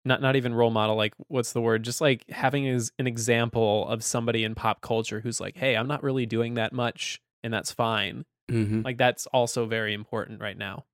not 0.04 0.20
not 0.20 0.36
even 0.36 0.52
role 0.52 0.70
model 0.70 0.96
like 0.96 1.14
what's 1.28 1.54
the 1.54 1.62
word 1.62 1.82
just 1.82 2.02
like 2.02 2.28
having 2.28 2.68
as 2.68 2.92
an 2.98 3.06
example 3.06 3.88
of 3.88 4.04
somebody 4.04 4.44
in 4.44 4.54
pop 4.54 4.82
culture 4.82 5.20
who's 5.20 5.40
like 5.40 5.56
hey 5.56 5.74
i'm 5.76 5.88
not 5.88 6.02
really 6.02 6.26
doing 6.26 6.54
that 6.54 6.74
much 6.74 7.22
and 7.42 7.52
that's 7.52 7.72
fine 7.72 8.24
Mm-hmm. 8.50 8.82
like 8.82 8.98
that's 8.98 9.26
also 9.26 9.66
very 9.66 9.94
important 9.94 10.40
right 10.40 10.58
now 10.58 10.84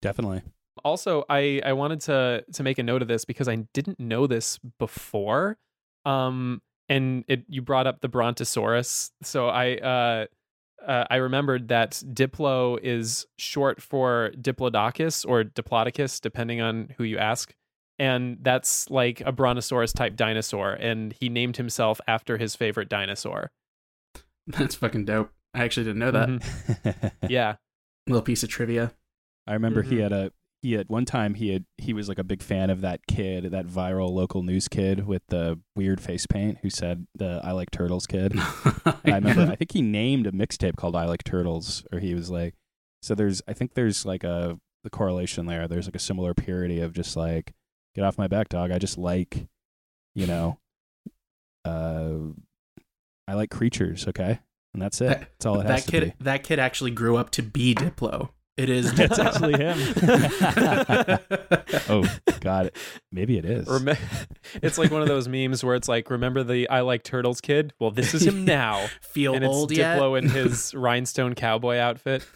Definitely. 0.00 0.42
also 0.82 1.24
i 1.28 1.60
i 1.64 1.72
wanted 1.72 2.00
to 2.02 2.44
to 2.52 2.62
make 2.62 2.78
a 2.78 2.82
note 2.82 3.02
of 3.02 3.06
this 3.08 3.24
because 3.24 3.48
i 3.48 3.56
didn't 3.74 4.00
know 4.00 4.26
this 4.26 4.58
before 4.78 5.58
um 6.04 6.62
and 6.88 7.24
it 7.28 7.44
you 7.48 7.60
brought 7.62 7.86
up 7.86 8.00
the 8.00 8.08
brontosaurus 8.08 9.12
so 9.22 9.48
i 9.48 9.76
uh 9.76 10.26
uh, 10.86 11.04
I 11.10 11.16
remembered 11.16 11.68
that 11.68 12.00
Diplo 12.12 12.78
is 12.80 13.26
short 13.36 13.82
for 13.82 14.30
Diplodocus 14.40 15.26
or 15.28 15.42
Diplodocus, 15.42 16.20
depending 16.20 16.60
on 16.60 16.94
who 16.96 17.02
you 17.02 17.18
ask. 17.18 17.52
And 17.98 18.38
that's 18.42 18.88
like 18.88 19.20
a 19.22 19.32
brontosaurus 19.32 19.92
type 19.92 20.14
dinosaur. 20.14 20.74
And 20.74 21.12
he 21.18 21.28
named 21.28 21.56
himself 21.56 22.00
after 22.06 22.38
his 22.38 22.54
favorite 22.54 22.88
dinosaur. 22.88 23.50
That's 24.46 24.76
fucking 24.76 25.06
dope. 25.06 25.32
I 25.54 25.64
actually 25.64 25.84
didn't 25.84 25.98
know 26.00 26.10
that. 26.12 26.28
Mhm. 26.28 27.12
Yeah. 27.30 27.56
Little 28.06 28.22
piece 28.22 28.42
of 28.42 28.48
trivia. 28.48 28.92
I 29.46 29.54
remember 29.54 29.82
he 29.82 29.96
Mhm. 29.96 30.02
had 30.02 30.12
a 30.12 30.32
he 30.60 30.76
at 30.76 30.90
one 30.90 31.04
time 31.04 31.34
he 31.34 31.50
had 31.52 31.64
he 31.76 31.92
was 31.92 32.08
like 32.08 32.18
a 32.18 32.24
big 32.24 32.42
fan 32.42 32.68
of 32.70 32.80
that 32.80 33.00
kid, 33.06 33.44
that 33.52 33.66
viral 33.66 34.10
local 34.10 34.42
news 34.42 34.66
kid 34.66 35.06
with 35.06 35.22
the 35.28 35.58
weird 35.76 36.00
face 36.00 36.26
paint 36.26 36.58
who 36.62 36.70
said 36.70 37.06
the 37.14 37.40
I 37.44 37.52
like 37.52 37.70
turtles 37.70 38.06
kid. 38.06 38.32
I 38.84 38.94
remember 39.04 39.42
I 39.42 39.54
think 39.56 39.72
he 39.72 39.82
named 39.82 40.26
a 40.26 40.32
mixtape 40.32 40.76
called 40.76 40.96
I 40.96 41.04
Like 41.06 41.22
Turtles, 41.24 41.84
or 41.92 41.98
he 42.00 42.14
was 42.14 42.28
like 42.30 42.54
so 43.02 43.14
there's 43.14 43.40
I 43.46 43.52
think 43.52 43.74
there's 43.74 44.04
like 44.04 44.24
a 44.24 44.58
the 44.84 44.90
correlation 44.90 45.46
there. 45.46 45.68
There's 45.68 45.86
like 45.86 45.96
a 45.96 46.00
similar 46.00 46.34
purity 46.34 46.80
of 46.80 46.92
just 46.92 47.16
like, 47.16 47.52
get 47.94 48.04
off 48.04 48.18
my 48.18 48.26
back, 48.28 48.48
dog. 48.48 48.70
I 48.72 48.78
just 48.78 48.96
like, 48.98 49.46
you 50.14 50.26
know, 50.26 50.58
uh 51.64 52.18
I 53.26 53.34
like 53.34 53.50
creatures, 53.50 54.08
okay? 54.08 54.40
And 54.78 54.82
that's 54.84 55.00
it. 55.00 55.08
That- 55.08 55.20
That's 55.20 55.46
all 55.46 55.58
it 55.60 55.64
that 55.64 55.72
has 55.72 55.84
to 55.86 55.90
kid 55.90 56.04
be. 56.04 56.12
that 56.24 56.44
kid 56.44 56.58
actually 56.60 56.92
grew 56.92 57.16
up 57.16 57.30
to 57.30 57.42
be 57.42 57.74
Diplo. 57.74 58.28
It 58.56 58.70
is 58.70 58.92
It's 58.98 59.18
actually 59.18 59.56
him. 59.58 59.76
oh 61.88 62.04
God, 62.40 62.70
maybe 63.12 63.38
it 63.38 63.44
is. 63.44 63.66
Rem- 63.68 63.96
it's 64.62 64.78
like 64.78 64.90
one 64.90 65.02
of 65.02 65.08
those 65.08 65.28
memes 65.28 65.62
where 65.64 65.74
it's 65.74 65.88
like, 65.88 66.10
remember 66.10 66.42
the 66.42 66.68
I 66.68 66.80
like 66.80 67.02
turtles 67.02 67.40
kid? 67.40 67.72
Well, 67.80 67.90
this 67.90 68.14
is 68.14 68.26
him 68.26 68.44
now. 68.44 68.86
Feel 69.00 69.34
and 69.34 69.44
it's 69.44 69.52
old 69.52 69.70
yet? 69.72 69.98
Diplo 69.98 70.18
in 70.18 70.28
his 70.28 70.74
rhinestone 70.74 71.34
cowboy 71.34 71.76
outfit. 71.76 72.26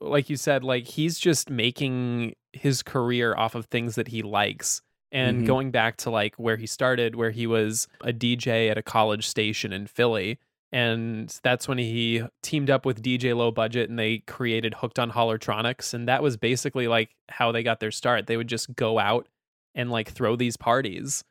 like 0.00 0.28
you 0.30 0.36
said, 0.36 0.64
like 0.64 0.86
he's 0.86 1.18
just 1.18 1.50
making 1.50 2.34
his 2.52 2.82
career 2.82 3.34
off 3.36 3.54
of 3.54 3.66
things 3.66 3.94
that 3.94 4.08
he 4.08 4.22
likes. 4.22 4.82
And 5.10 5.42
Mhm. 5.42 5.46
going 5.46 5.70
back 5.70 5.98
to 5.98 6.10
like 6.10 6.36
where 6.36 6.56
he 6.56 6.66
started, 6.66 7.14
where 7.14 7.30
he 7.30 7.46
was 7.46 7.86
a 8.00 8.12
DJ 8.14 8.70
at 8.70 8.78
a 8.78 8.82
college 8.82 9.26
station 9.26 9.72
in 9.72 9.86
Philly. 9.86 10.38
And 10.72 11.28
that's 11.42 11.68
when 11.68 11.76
he 11.78 12.22
teamed 12.42 12.70
up 12.70 12.86
with 12.86 13.02
DJ 13.02 13.36
Low 13.36 13.50
Budget 13.50 13.90
and 13.90 13.98
they 13.98 14.18
created 14.18 14.74
Hooked 14.74 14.98
on 14.98 15.12
Hollertronix. 15.12 15.92
And 15.92 16.08
that 16.08 16.22
was 16.22 16.36
basically 16.38 16.88
like 16.88 17.10
how 17.28 17.52
they 17.52 17.62
got 17.62 17.80
their 17.80 17.90
start. 17.90 18.26
They 18.26 18.38
would 18.38 18.48
just 18.48 18.74
go 18.74 18.98
out 18.98 19.28
and 19.74 19.90
like 19.90 20.10
throw 20.10 20.34
these 20.34 20.56
parties 20.56 21.24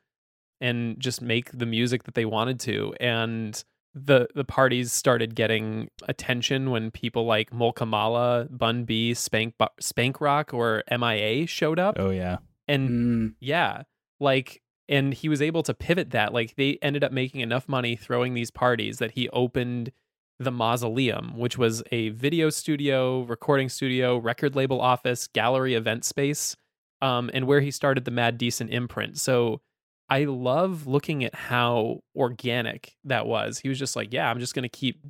and 0.60 0.98
just 1.00 1.20
make 1.20 1.50
the 1.50 1.66
music 1.66 2.04
that 2.04 2.14
they 2.14 2.24
wanted 2.24 2.60
to. 2.60 2.94
And 3.00 3.62
the 3.94 4.28
the 4.34 4.44
parties 4.44 4.92
started 4.92 5.34
getting 5.34 5.88
attention 6.08 6.70
when 6.70 6.90
people 6.90 7.26
like 7.26 7.50
Molkamala, 7.50 8.56
Bun 8.56 8.84
B, 8.84 9.12
Spank 9.12 9.54
Spank 9.80 10.20
Rock, 10.20 10.54
or 10.54 10.82
MIA 10.90 11.46
showed 11.46 11.78
up. 11.78 11.96
oh 11.98 12.10
yeah. 12.10 12.38
And 12.68 12.88
Mm, 12.88 13.34
yeah, 13.40 13.82
like, 14.20 14.62
and 14.92 15.14
he 15.14 15.28
was 15.28 15.40
able 15.40 15.62
to 15.64 15.74
pivot 15.74 16.10
that. 16.10 16.32
Like, 16.32 16.54
they 16.56 16.78
ended 16.82 17.02
up 17.02 17.10
making 17.10 17.40
enough 17.40 17.68
money 17.68 17.96
throwing 17.96 18.34
these 18.34 18.50
parties 18.50 18.98
that 18.98 19.12
he 19.12 19.28
opened 19.30 19.90
the 20.38 20.50
Mausoleum, 20.50 21.38
which 21.38 21.56
was 21.56 21.82
a 21.90 22.10
video 22.10 22.50
studio, 22.50 23.22
recording 23.22 23.68
studio, 23.68 24.18
record 24.18 24.54
label 24.54 24.80
office, 24.80 25.26
gallery 25.26 25.74
event 25.74 26.04
space, 26.04 26.56
um, 27.00 27.30
and 27.32 27.46
where 27.46 27.60
he 27.60 27.70
started 27.70 28.04
the 28.04 28.10
Mad 28.10 28.38
Decent 28.38 28.70
imprint. 28.70 29.18
So 29.18 29.62
I 30.08 30.24
love 30.24 30.86
looking 30.86 31.24
at 31.24 31.34
how 31.34 32.00
organic 32.14 32.96
that 33.04 33.26
was. 33.26 33.60
He 33.60 33.68
was 33.68 33.78
just 33.78 33.96
like, 33.96 34.12
yeah, 34.12 34.30
I'm 34.30 34.40
just 34.40 34.54
going 34.54 34.64
to 34.64 34.68
keep 34.68 35.06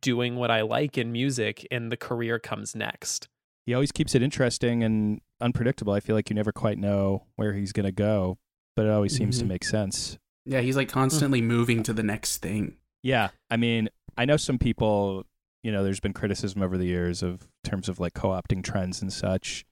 doing 0.00 0.36
what 0.36 0.50
I 0.50 0.62
like 0.62 0.96
in 0.96 1.12
music, 1.12 1.66
and 1.70 1.90
the 1.90 1.96
career 1.96 2.38
comes 2.38 2.74
next. 2.74 3.28
He 3.66 3.74
always 3.74 3.92
keeps 3.92 4.14
it 4.14 4.22
interesting 4.22 4.82
and 4.82 5.20
unpredictable. 5.40 5.92
I 5.92 6.00
feel 6.00 6.16
like 6.16 6.30
you 6.30 6.36
never 6.36 6.52
quite 6.52 6.78
know 6.78 7.26
where 7.36 7.52
he's 7.52 7.72
gonna 7.72 7.92
go, 7.92 8.38
but 8.80 8.86
it 8.86 8.92
always 8.92 9.14
seems 9.14 9.38
to 9.38 9.44
Mhm. 9.44 9.48
make 9.48 9.64
sense. 9.64 10.18
yeah, 10.46 10.62
he's 10.62 10.74
like 10.74 10.88
constantly 10.88 11.42
moving 11.42 11.82
to 11.82 11.92
the 11.92 12.02
next 12.02 12.38
thing. 12.38 12.78
Yeah, 13.02 13.28
I 13.50 13.58
mean, 13.58 13.90
I 14.16 14.24
know 14.24 14.38
some 14.38 14.58
people. 14.58 15.26
You 15.62 15.70
know, 15.70 15.84
there's 15.84 16.00
been 16.00 16.14
criticism 16.14 16.62
over 16.62 16.78
the 16.78 16.86
years 16.86 17.22
of 17.22 17.46
terms 17.62 17.90
of 17.90 18.00
like 18.00 18.14
co-opting 18.14 18.64
trends 18.64 19.02
and 19.02 19.12
such, 19.12 19.66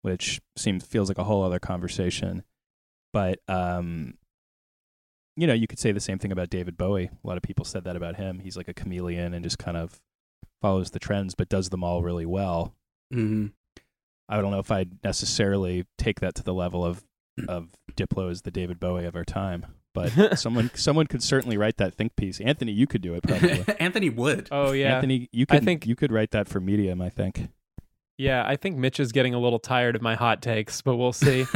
which 0.00 0.40
seems 0.56 0.86
feels 0.86 1.10
like 1.10 1.18
a 1.18 1.24
whole 1.24 1.42
other 1.42 1.58
conversation. 1.58 2.42
But 3.12 3.40
um, 3.48 4.14
you 5.36 5.46
know, 5.46 5.52
you 5.52 5.66
could 5.66 5.78
say 5.78 5.92
the 5.92 6.00
same 6.00 6.18
thing 6.18 6.32
about 6.32 6.48
David 6.48 6.78
Bowie. 6.78 7.10
A 7.22 7.26
lot 7.26 7.36
of 7.36 7.42
people 7.42 7.66
said 7.66 7.84
that 7.84 7.94
about 7.96 8.16
him. 8.16 8.38
He's 8.38 8.56
like 8.56 8.68
a 8.68 8.74
chameleon 8.74 9.34
and 9.34 9.44
just 9.44 9.58
kind 9.58 9.76
of 9.76 10.00
follows 10.62 10.92
the 10.92 10.98
trends, 10.98 11.34
but 11.34 11.50
does 11.50 11.68
them 11.68 11.84
all 11.84 12.02
really 12.02 12.24
well. 12.26 12.74
hmm 13.12 13.48
I 14.26 14.40
don't 14.40 14.50
know 14.50 14.58
if 14.60 14.70
I'd 14.70 15.04
necessarily 15.04 15.84
take 15.98 16.20
that 16.20 16.34
to 16.36 16.42
the 16.42 16.54
level 16.54 16.82
of 16.82 17.04
Hmm. 17.38 17.48
of 17.48 17.68
Diplo 17.96 18.30
as 18.30 18.42
the 18.42 18.50
David 18.52 18.78
Bowie 18.78 19.06
of 19.06 19.16
our 19.16 19.24
time, 19.24 19.66
but 19.92 20.10
someone 20.38 20.70
someone 20.74 21.06
could 21.06 21.22
certainly 21.22 21.56
write 21.56 21.78
that 21.78 21.94
think 21.94 22.14
piece. 22.16 22.40
Anthony, 22.40 22.70
you 22.72 22.86
could 22.86 23.02
do 23.02 23.14
it 23.14 23.22
probably. 23.24 23.64
Anthony 23.80 24.08
would. 24.10 24.48
Oh 24.52 24.70
yeah, 24.72 24.94
Anthony, 24.96 25.28
you 25.32 25.44
could 25.46 25.56
I 25.56 25.58
could 25.58 25.64
think- 25.66 25.86
you 25.86 25.96
could 25.96 26.12
write 26.12 26.30
that 26.30 26.46
for 26.48 26.60
Medium. 26.60 27.00
I 27.02 27.08
think. 27.10 27.48
yeah. 28.18 28.44
I 28.46 28.54
think 28.56 28.76
Mitch 28.76 29.00
is 29.00 29.10
getting 29.10 29.34
a 29.34 29.38
little 29.40 29.58
tired 29.58 29.96
of 29.96 30.02
my 30.02 30.14
hot 30.14 30.42
takes, 30.42 30.80
but 30.82 30.96
we'll 30.96 31.12
see. 31.12 31.46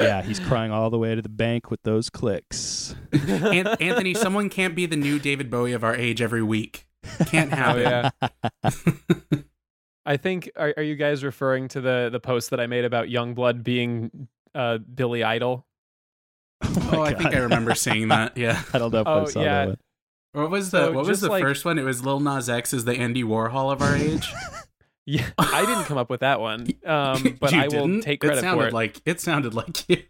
Yeah, 0.00 0.22
he's 0.22 0.40
crying 0.40 0.72
all 0.72 0.88
the 0.90 0.98
way 0.98 1.14
to 1.14 1.20
the 1.22 1.28
bank 1.28 1.70
with 1.70 1.82
those 1.82 2.08
clicks. 2.10 2.96
An- 3.12 3.66
Anthony, 3.68 4.14
someone 4.14 4.48
can't 4.48 4.74
be 4.74 4.86
the 4.86 4.96
new 4.96 5.18
David 5.18 5.50
Bowie 5.50 5.74
of 5.74 5.84
our 5.84 5.94
age 5.94 6.20
every 6.22 6.42
week. 6.42 6.86
Can't 7.26 7.52
Oh 7.52 7.56
happen. 7.56 8.10
yeah. 8.62 8.72
I 10.04 10.16
think 10.16 10.50
are, 10.56 10.74
are 10.76 10.82
you 10.82 10.96
guys 10.96 11.22
referring 11.22 11.68
to 11.68 11.80
the 11.80 12.08
the 12.10 12.18
post 12.20 12.50
that 12.50 12.58
I 12.58 12.66
made 12.66 12.84
about 12.84 13.06
Yungblud 13.08 13.62
being 13.62 14.28
uh, 14.54 14.78
Billy 14.78 15.22
Idol? 15.22 15.66
Oh, 16.64 16.98
oh, 16.98 17.02
I 17.02 17.14
think 17.14 17.34
I 17.34 17.38
remember 17.38 17.74
seeing 17.74 18.08
that. 18.08 18.36
Yeah. 18.36 18.62
I 18.72 18.78
don't 18.78 18.92
know 18.92 19.00
if 19.00 19.06
Oh, 19.08 19.22
I 19.22 19.24
saw 19.24 19.42
yeah. 19.42 19.66
that. 19.66 19.78
What 20.32 20.50
was 20.50 20.70
the 20.70 20.86
So 20.86 20.92
What 20.92 21.06
was 21.06 21.20
the 21.20 21.28
like- 21.28 21.42
first 21.42 21.64
one? 21.64 21.78
It 21.78 21.82
was 21.82 22.04
Lil 22.04 22.20
Nas 22.20 22.48
X 22.48 22.72
is 22.72 22.84
the 22.84 22.94
Andy 22.94 23.22
Warhol 23.24 23.72
of 23.72 23.82
our 23.82 23.96
age. 23.96 24.28
Yeah, 25.04 25.28
I 25.36 25.66
didn't 25.66 25.86
come 25.86 25.98
up 25.98 26.08
with 26.10 26.20
that 26.20 26.38
one, 26.40 26.68
um, 26.86 27.36
but 27.40 27.50
You 27.50 27.58
I 27.58 27.64
will 27.64 27.70
didn't? 27.88 28.02
take 28.02 28.20
credit 28.20 28.38
it 28.38 28.40
sounded 28.42 28.62
for 28.62 28.68
it. 28.68 28.72
Like 28.72 29.02
it 29.04 29.20
sounded 29.20 29.52
like 29.52 29.88
you. 29.88 30.04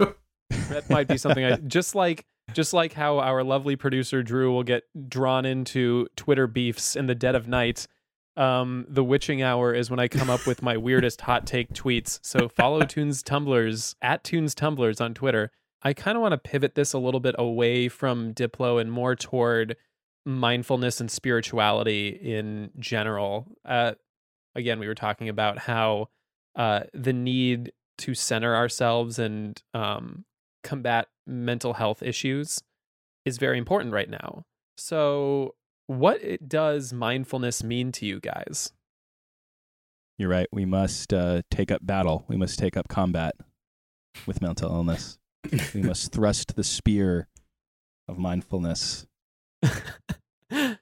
that 0.68 0.90
might 0.90 1.08
be 1.08 1.16
something 1.16 1.42
I 1.42 1.56
just 1.56 1.94
like 1.94 2.26
just 2.52 2.74
like 2.74 2.92
how 2.92 3.18
our 3.18 3.42
lovely 3.42 3.74
producer 3.74 4.22
Drew 4.22 4.52
will 4.52 4.64
get 4.64 4.82
drawn 5.08 5.46
into 5.46 6.08
Twitter 6.14 6.46
beefs 6.46 6.94
in 6.94 7.06
the 7.06 7.14
dead 7.14 7.34
of 7.34 7.48
night. 7.48 7.86
Um, 8.36 8.86
the 8.88 9.04
witching 9.04 9.42
hour 9.42 9.74
is 9.74 9.90
when 9.90 10.00
I 10.00 10.08
come 10.08 10.30
up 10.30 10.46
with 10.46 10.62
my 10.62 10.76
weirdest 10.76 11.22
hot 11.22 11.46
take 11.46 11.72
tweets. 11.72 12.18
So 12.22 12.48
follow 12.48 12.80
Tunes 12.86 13.22
Tumblers 13.22 13.94
at 14.00 14.24
Tunes 14.24 14.54
Tumblers 14.54 15.00
on 15.00 15.14
Twitter. 15.14 15.50
I 15.82 15.92
kind 15.92 16.16
of 16.16 16.22
want 16.22 16.32
to 16.32 16.38
pivot 16.38 16.74
this 16.74 16.92
a 16.92 16.98
little 16.98 17.20
bit 17.20 17.34
away 17.38 17.88
from 17.88 18.32
Diplo 18.32 18.80
and 18.80 18.90
more 18.90 19.16
toward 19.16 19.76
mindfulness 20.24 21.00
and 21.00 21.10
spirituality 21.10 22.08
in 22.08 22.70
general. 22.78 23.48
Uh, 23.64 23.92
again, 24.54 24.78
we 24.78 24.86
were 24.86 24.94
talking 24.94 25.28
about 25.28 25.58
how 25.58 26.08
uh, 26.54 26.80
the 26.94 27.12
need 27.12 27.72
to 27.98 28.14
center 28.14 28.54
ourselves 28.54 29.18
and 29.18 29.62
um, 29.74 30.24
combat 30.62 31.08
mental 31.26 31.74
health 31.74 32.02
issues 32.02 32.62
is 33.24 33.38
very 33.38 33.58
important 33.58 33.92
right 33.92 34.10
now. 34.10 34.44
So, 34.76 35.54
what 35.98 36.22
it 36.22 36.48
does 36.48 36.92
mindfulness 36.92 37.62
mean 37.62 37.92
to 37.92 38.06
you 38.06 38.20
guys? 38.20 38.72
You're 40.18 40.28
right. 40.28 40.46
We 40.52 40.64
must 40.64 41.12
uh, 41.12 41.42
take 41.50 41.70
up 41.70 41.84
battle. 41.84 42.24
We 42.28 42.36
must 42.36 42.58
take 42.58 42.76
up 42.76 42.88
combat 42.88 43.34
with 44.26 44.40
mental 44.42 44.70
illness. 44.70 45.18
we 45.74 45.82
must 45.82 46.12
thrust 46.12 46.54
the 46.54 46.64
spear 46.64 47.28
of 48.08 48.18
mindfulness 48.18 49.06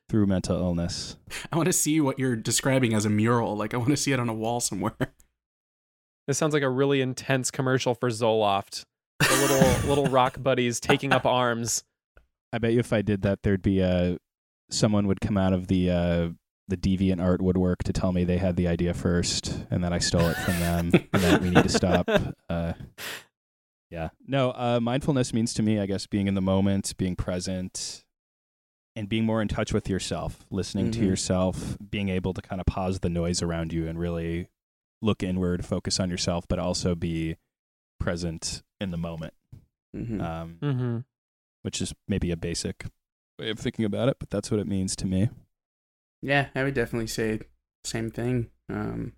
through 0.09 0.27
mental 0.27 0.57
illness. 0.59 1.17
I 1.53 1.57
want 1.57 1.67
to 1.67 1.73
see 1.73 2.01
what 2.01 2.19
you're 2.19 2.37
describing 2.37 2.95
as 2.95 3.05
a 3.05 3.11
mural. 3.11 3.57
Like 3.57 3.73
I 3.73 3.77
want 3.77 3.91
to 3.91 3.97
see 3.97 4.13
it 4.13 4.21
on 4.21 4.29
a 4.29 4.35
wall 4.35 4.61
somewhere. 4.61 4.97
This 6.27 6.39
sounds 6.39 6.55
like 6.55 6.63
a 6.63 6.69
really 6.69 7.01
intense 7.01 7.51
commercial 7.51 7.97
for 7.97 8.09
Zoloft. 8.09 8.85
The 9.19 9.37
little 9.37 9.89
little 9.89 10.07
rock 10.07 10.41
buddies 10.41 10.79
taking 10.79 11.13
up 11.13 11.27
arms. 11.27 11.83
I 12.53 12.59
bet 12.59 12.73
you 12.73 12.79
if 12.79 12.93
I 12.93 13.03
did 13.03 13.23
that, 13.23 13.43
there'd 13.43 13.63
be 13.63 13.81
a 13.81 14.17
someone 14.71 15.07
would 15.07 15.21
come 15.21 15.37
out 15.37 15.53
of 15.53 15.67
the 15.69 15.91
uh, 15.91 16.29
the 16.69 16.77
deviant 16.77 17.21
art 17.23 17.43
woodwork 17.43 17.83
to 17.85 17.93
tell 17.93 18.13
me 18.13 18.25
they 18.25 18.39
had 18.39 18.57
the 18.57 18.69
idea 18.69 18.95
first, 18.95 19.65
and 19.71 19.83
that 19.85 19.93
I 19.93 19.99
stole 19.99 20.29
it 20.29 20.37
from 20.37 20.59
them, 20.61 20.91
and 21.13 21.23
that 21.23 21.41
we 21.43 21.51
need 21.51 21.63
to 21.65 21.69
stop. 21.69 22.09
Uh, 22.49 22.73
yeah, 23.91 24.09
no. 24.27 24.51
Uh, 24.53 24.79
mindfulness 24.81 25.33
means 25.35 25.53
to 25.55 25.63
me, 25.63 25.79
I 25.81 25.87
guess, 25.87 26.07
being 26.07 26.27
in 26.29 26.35
the 26.35 26.41
moment, 26.41 26.97
being 26.97 27.17
present, 27.17 28.05
and 28.97 29.09
being 29.09 29.25
more 29.25 29.41
in 29.43 29.49
touch 29.49 29.73
with 29.73 29.89
yourself, 29.89 30.45
listening 30.51 30.91
to 30.93 31.01
Mhm. 31.01 31.07
yourself, 31.07 31.77
being 31.91 32.09
able 32.09 32.33
to 32.35 32.43
kind 32.43 32.61
of 32.61 32.67
pause 32.67 33.01
the 33.01 33.09
noise 33.09 33.41
around 33.43 33.73
you 33.73 33.87
and 33.89 33.99
really 33.99 34.49
look 35.03 35.23
inward, 35.23 35.65
focus 35.65 35.99
on 36.01 36.11
yourself, 36.11 36.47
but 36.49 36.59
also 36.59 36.95
be 36.95 37.37
present 37.99 38.63
in 38.81 38.91
the 38.91 38.97
moment. 38.97 39.35
Mhm. 39.97 40.21
Um, 40.21 40.59
Mm-hmm. 40.63 40.99
which 41.63 41.81
is 41.83 41.93
maybe 42.09 42.31
a 42.31 42.37
basic 42.37 42.87
way 43.41 43.51
of 43.51 43.59
thinking 43.59 43.85
about 43.85 44.09
it, 44.09 44.17
but 44.19 44.31
that's 44.31 44.51
what 44.51 44.61
it 44.61 44.67
means 44.67 44.95
to 44.97 45.07
me. 45.07 45.31
Yeah, 46.23 46.49
I 46.55 46.65
would 46.65 46.75
definitely 46.75 47.07
say 47.07 47.41
same 47.85 48.11
thing. 48.11 48.51
Um, 48.69 49.15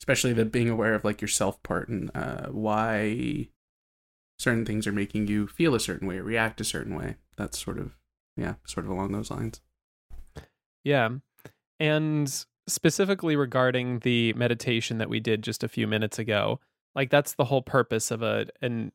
especially 0.00 0.32
the 0.32 0.44
being 0.44 0.68
aware 0.68 0.94
of 0.94 1.04
like 1.04 1.20
your 1.20 1.28
self 1.28 1.62
part 1.62 1.88
and 1.88 2.10
uh, 2.14 2.48
why 2.48 3.48
certain 4.38 4.64
things 4.64 4.86
are 4.86 4.92
making 4.92 5.28
you 5.28 5.46
feel 5.46 5.74
a 5.74 5.80
certain 5.80 6.08
way, 6.08 6.18
or 6.18 6.22
react 6.22 6.60
a 6.60 6.64
certain 6.64 6.94
way. 6.94 7.16
That's 7.36 7.62
sort 7.62 7.78
of 7.78 7.96
yeah, 8.36 8.54
sort 8.66 8.86
of 8.86 8.92
along 8.92 9.12
those 9.12 9.30
lines. 9.30 9.60
Yeah. 10.84 11.10
And 11.80 12.32
specifically 12.68 13.36
regarding 13.36 14.00
the 14.00 14.32
meditation 14.34 14.98
that 14.98 15.08
we 15.08 15.20
did 15.20 15.42
just 15.42 15.62
a 15.62 15.68
few 15.68 15.86
minutes 15.86 16.18
ago, 16.18 16.60
like 16.94 17.10
that's 17.10 17.34
the 17.34 17.44
whole 17.44 17.62
purpose 17.62 18.10
of 18.10 18.22
a 18.22 18.46
an 18.62 18.92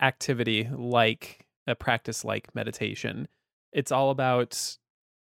activity 0.00 0.68
like 0.72 1.46
a 1.66 1.74
practice 1.74 2.24
like 2.24 2.54
meditation. 2.54 3.28
It's 3.72 3.92
all 3.92 4.10
about, 4.10 4.76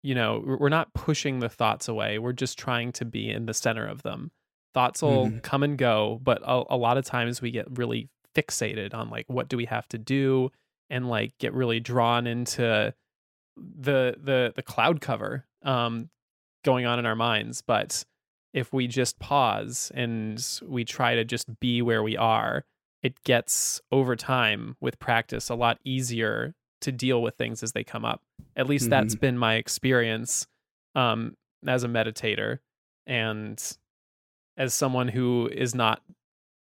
you 0.02 0.14
know, 0.14 0.42
we're 0.44 0.68
not 0.68 0.92
pushing 0.94 1.40
the 1.40 1.48
thoughts 1.48 1.88
away. 1.88 2.18
We're 2.18 2.32
just 2.32 2.59
trying 2.59 2.92
to 2.92 3.04
be 3.04 3.30
in 3.30 3.46
the 3.46 3.54
center 3.54 3.87
of 3.87 4.02
them. 4.02 4.30
Thoughts 4.74 5.02
will 5.02 5.30
Mhm. 5.30 5.42
come 5.42 5.62
and 5.62 5.78
go, 5.78 6.20
but 6.22 6.42
a, 6.42 6.62
a 6.70 6.76
lot 6.76 6.98
of 6.98 7.04
times 7.04 7.40
we 7.40 7.50
get 7.50 7.66
really 7.78 8.09
fixated 8.35 8.92
on 8.92 9.09
like 9.09 9.24
what 9.28 9.48
do 9.48 9.56
we 9.56 9.64
have 9.64 9.88
to 9.88 9.96
do 9.98 10.50
and 10.90 11.09
like 11.09 11.32
get 11.38 11.54
really 11.54 11.80
drawn 11.80 12.26
into 12.26 12.92
the 13.56 14.14
the 14.22 14.52
the 14.54 14.62
cloud 14.62 15.00
cover 15.00 15.46
um 15.62 16.11
going 16.62 16.85
on 16.85 16.98
in 16.98 17.06
our 17.06 17.14
minds 17.16 17.62
but 17.62 18.04
if 18.52 18.72
we 18.74 18.87
just 18.87 19.18
pause 19.18 19.90
and 19.94 20.61
we 20.62 20.85
try 20.85 21.14
to 21.14 21.24
just 21.24 21.59
be 21.61 21.80
where 21.80 22.02
we 22.02 22.14
are 22.16 22.64
it 23.02 23.14
gets 23.24 23.80
over 23.90 24.14
time 24.16 24.76
with 24.80 24.98
practice 24.98 25.48
a 25.48 25.54
lot 25.54 25.78
easier 25.85 26.54
to 26.80 26.92
deal 26.92 27.22
with 27.22 27.34
things 27.36 27.62
as 27.62 27.72
they 27.72 27.82
come 27.84 28.04
up 28.04 28.22
at 28.56 28.66
least 28.66 28.88
that's 28.90 29.14
Mhm. 29.14 29.20
been 29.20 29.38
my 29.38 29.54
experience 29.54 30.46
um 30.94 31.36
as 31.66 31.84
a 31.84 31.88
meditator 31.88 32.58
and 33.06 33.76
as 34.56 34.72
someone 34.74 35.08
who 35.08 35.48
is 35.52 35.74
not 35.74 36.02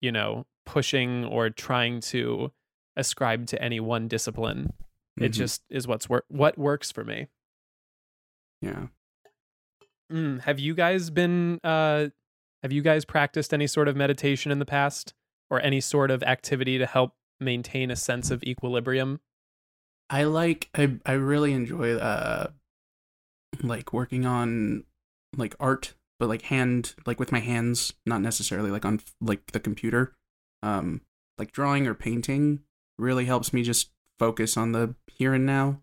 you 0.01 0.13
know 0.13 0.47
pushing 0.67 1.25
or 1.25 1.51
trying 1.51 2.01
to 2.01 2.53
ascribe 2.97 3.47
to 3.47 3.61
any 3.63 3.81
one 3.81 4.09
discipline 4.09 4.73
it 5.19 5.31
Mhm. 5.33 5.35
just 5.35 5.63
is 5.71 5.87
what's 5.87 6.09
wor- 6.09 6.25
what 6.29 6.57
works 6.59 6.91
for 6.91 7.05
me 7.05 7.27
yeah. 8.61 8.87
Mm, 10.11 10.41
have 10.43 10.59
you 10.59 10.75
guys 10.75 11.11
been 11.11 11.61
uh 11.65 12.09
have 12.63 12.73
you 12.73 12.83
guys 12.83 13.05
practiced 13.05 13.53
any 13.53 13.67
sort 13.67 13.89
of 13.89 13.97
meditation 13.97 14.51
in 14.53 14.59
the 14.59 14.65
past 14.67 15.13
or 15.51 15.61
any 15.61 15.81
sort 15.81 16.11
of 16.11 16.23
activity 16.23 16.79
to 16.79 16.87
help 16.87 17.15
maintain 17.41 17.91
a 17.91 17.97
sense 17.97 18.31
of 18.31 18.43
equilibrium? 18.43 19.21
I 20.11 20.25
like 20.25 20.69
I 20.75 20.99
I 21.07 21.13
really 21.13 21.53
enjoy 21.53 21.97
uh 21.97 22.49
like 23.63 23.93
working 23.93 24.27
on 24.27 24.85
like 25.37 25.55
art 25.59 25.95
but 26.19 26.29
like 26.29 26.43
hand 26.43 26.95
like 27.07 27.19
with 27.19 27.33
my 27.33 27.41
hands 27.41 27.93
not 28.07 28.21
necessarily 28.21 28.71
like 28.71 28.85
on 28.85 29.01
like 29.21 29.53
the 29.53 29.61
computer. 29.61 30.15
Um 30.63 31.01
like 31.39 31.53
drawing 31.53 31.87
or 31.87 31.95
painting 31.95 32.61
really 32.99 33.25
helps 33.25 33.53
me 33.53 33.63
just 33.63 33.91
focus 34.19 34.57
on 34.57 34.73
the 34.73 34.95
here 35.07 35.35
and 35.35 35.47
now. 35.47 35.81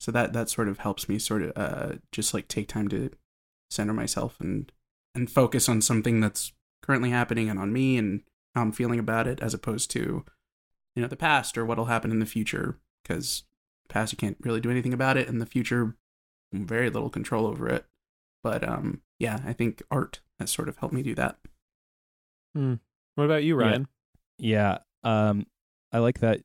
So 0.00 0.10
that 0.12 0.32
that 0.32 0.50
sort 0.50 0.68
of 0.68 0.78
helps 0.78 1.08
me 1.08 1.18
sort 1.18 1.42
of 1.42 1.52
uh 1.56 1.92
just 2.10 2.34
like 2.34 2.48
take 2.48 2.68
time 2.68 2.88
to 2.88 3.10
center 3.70 3.92
myself 3.92 4.40
and 4.40 4.70
and 5.14 5.30
focus 5.30 5.68
on 5.68 5.80
something 5.80 6.20
that's 6.20 6.52
currently 6.82 7.10
happening 7.10 7.48
and 7.48 7.58
on 7.58 7.72
me 7.72 7.96
and 7.96 8.22
how 8.54 8.62
I'm 8.62 8.72
feeling 8.72 8.98
about 8.98 9.26
it 9.26 9.40
as 9.40 9.54
opposed 9.54 9.90
to 9.92 10.24
you 10.94 11.02
know 11.02 11.08
the 11.08 11.16
past 11.16 11.56
or 11.56 11.64
what'll 11.64 11.86
happen 11.86 12.10
in 12.10 12.18
the 12.18 12.26
future 12.26 12.78
because 13.02 13.44
past 13.88 14.12
you 14.12 14.16
can't 14.16 14.36
really 14.40 14.60
do 14.60 14.70
anything 14.70 14.94
about 14.94 15.16
it 15.16 15.28
and 15.28 15.40
the 15.40 15.46
future 15.46 15.96
very 16.52 16.88
little 16.90 17.10
control 17.10 17.46
over 17.46 17.68
it 17.68 17.86
but 18.42 18.66
um 18.66 19.00
yeah 19.18 19.40
i 19.46 19.52
think 19.52 19.82
art 19.90 20.20
has 20.38 20.50
sort 20.50 20.68
of 20.68 20.76
helped 20.78 20.94
me 20.94 21.02
do 21.02 21.14
that 21.14 21.38
What 22.54 23.24
about 23.24 23.44
you, 23.44 23.58
Yeah. 23.58 23.66
Ryan? 23.66 23.88
Yeah, 24.38 24.78
um, 25.04 25.46
I 25.92 25.98
like 25.98 26.20
that 26.20 26.40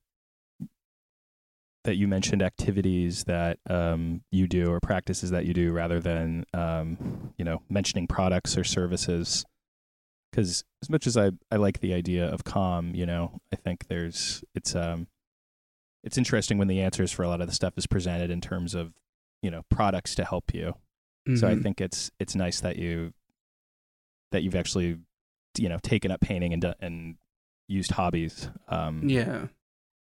that 1.84 1.96
you 1.96 2.08
mentioned 2.08 2.41
activities 2.41 3.24
that 3.26 3.60
um, 3.70 4.22
you 4.32 4.48
do 4.48 4.70
or 4.72 4.80
practices 4.82 5.32
that 5.32 5.46
you 5.46 5.54
do 5.54 5.72
rather 5.72 6.00
than 6.00 6.46
um, 6.54 7.34
you 7.38 7.46
know 7.46 7.62
mentioning 7.70 8.08
products 8.08 8.58
or 8.58 8.63
services. 8.63 9.46
Because 10.32 10.63
as 10.84 10.89
much 10.89 11.08
as 11.08 11.15
I, 11.17 11.32
I 11.50 11.56
like 11.56 11.80
the 11.80 11.93
idea 11.93 12.26
of 12.28 12.43
calm, 12.43 12.93
you 12.93 13.06
know, 13.06 13.39
I 13.54 13.56
think 13.56 13.88
there's 13.88 14.43
it's 14.54 14.76
um 14.76 15.08
it's 16.08 16.17
interesting 16.17 16.58
when 16.58 16.67
the 16.67 16.82
answers 16.82 17.12
for 17.12 17.24
a 17.24 17.28
lot 17.28 17.41
of 17.41 17.48
the 17.48 17.54
stuff 17.54 17.74
is 17.78 17.86
presented 17.86 18.32
in 18.32 18.41
terms 18.41 18.74
of 18.74 18.93
you 19.43 19.52
know 19.52 19.62
products 19.70 20.15
to 20.15 20.26
help 20.26 20.54
you. 20.54 20.74
So 21.36 21.46
I 21.48 21.56
Mhm. 21.56 21.62
think 21.63 21.82
it's 21.82 22.10
it's 22.20 22.36
nice 22.36 22.62
that 22.62 22.78
you 22.78 23.13
that 24.32 24.43
you've 24.43 24.56
actually 24.56 24.98
you 25.58 25.70
know 25.70 25.78
taken 25.84 26.10
up 26.12 26.22
painting 26.22 26.54
and 26.54 26.74
and 26.80 27.15
used 27.67 27.91
hobbies. 27.91 28.50
Um, 28.70 29.08
yeah 29.10 29.48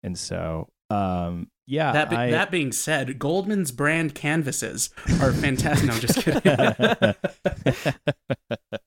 And 0.03 0.17
so 0.17 0.67
um, 0.89 1.49
yeah, 1.65 1.93
that 1.93 2.09
be- 2.11 2.15
I, 2.15 2.29
that 2.31 2.51
being 2.51 2.71
said 2.71 3.17
goldman's 3.17 3.71
brand 3.71 4.13
canvases 4.13 4.89
are 5.21 5.31
fantastic 5.33 5.87
no 5.87 5.93
i'm 5.93 5.99
just 5.99 6.19
kidding 6.21 7.15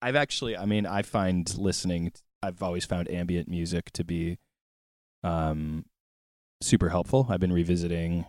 I've 0.00 0.14
actually, 0.16 0.56
I 0.56 0.64
mean, 0.64 0.86
I 0.86 1.02
find 1.02 1.52
listening. 1.58 2.12
I've 2.40 2.62
always 2.62 2.84
found 2.84 3.10
ambient 3.10 3.48
music 3.48 3.90
to 3.94 4.04
be 4.04 4.38
um, 5.24 5.84
super 6.60 6.88
helpful. 6.90 7.26
I've 7.28 7.40
been 7.40 7.52
revisiting 7.52 8.26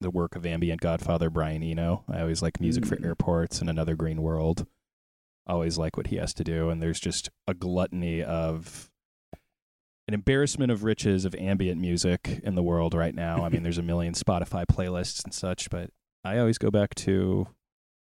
the 0.00 0.10
work 0.10 0.36
of 0.36 0.44
ambient 0.44 0.80
godfather 0.80 1.30
Brian 1.30 1.62
Eno. 1.62 2.04
I 2.08 2.20
always 2.20 2.42
like 2.42 2.60
music 2.60 2.84
for 2.86 2.96
Mm. 2.96 3.04
airports 3.04 3.60
and 3.60 3.70
Another 3.70 3.94
Green 3.94 4.20
World. 4.22 4.66
Always 5.46 5.78
like 5.78 5.96
what 5.96 6.08
he 6.08 6.16
has 6.16 6.32
to 6.34 6.44
do, 6.44 6.70
and 6.70 6.82
there's 6.82 7.00
just 7.00 7.30
a 7.46 7.54
gluttony 7.54 8.22
of 8.22 8.90
an 10.06 10.12
embarrassment 10.14 10.70
of 10.70 10.84
riches 10.84 11.24
of 11.24 11.34
ambient 11.36 11.80
music 11.80 12.40
in 12.42 12.54
the 12.54 12.62
world 12.62 12.92
right 12.94 13.14
now. 13.14 13.44
I 13.44 13.48
mean, 13.48 13.62
there's 13.62 13.78
a 13.78 13.82
million 13.92 14.14
Spotify 14.14 14.64
playlists 14.66 15.24
and 15.24 15.32
such, 15.32 15.70
but 15.70 15.90
I 16.24 16.38
always 16.38 16.58
go 16.58 16.70
back 16.70 16.94
to 16.96 17.46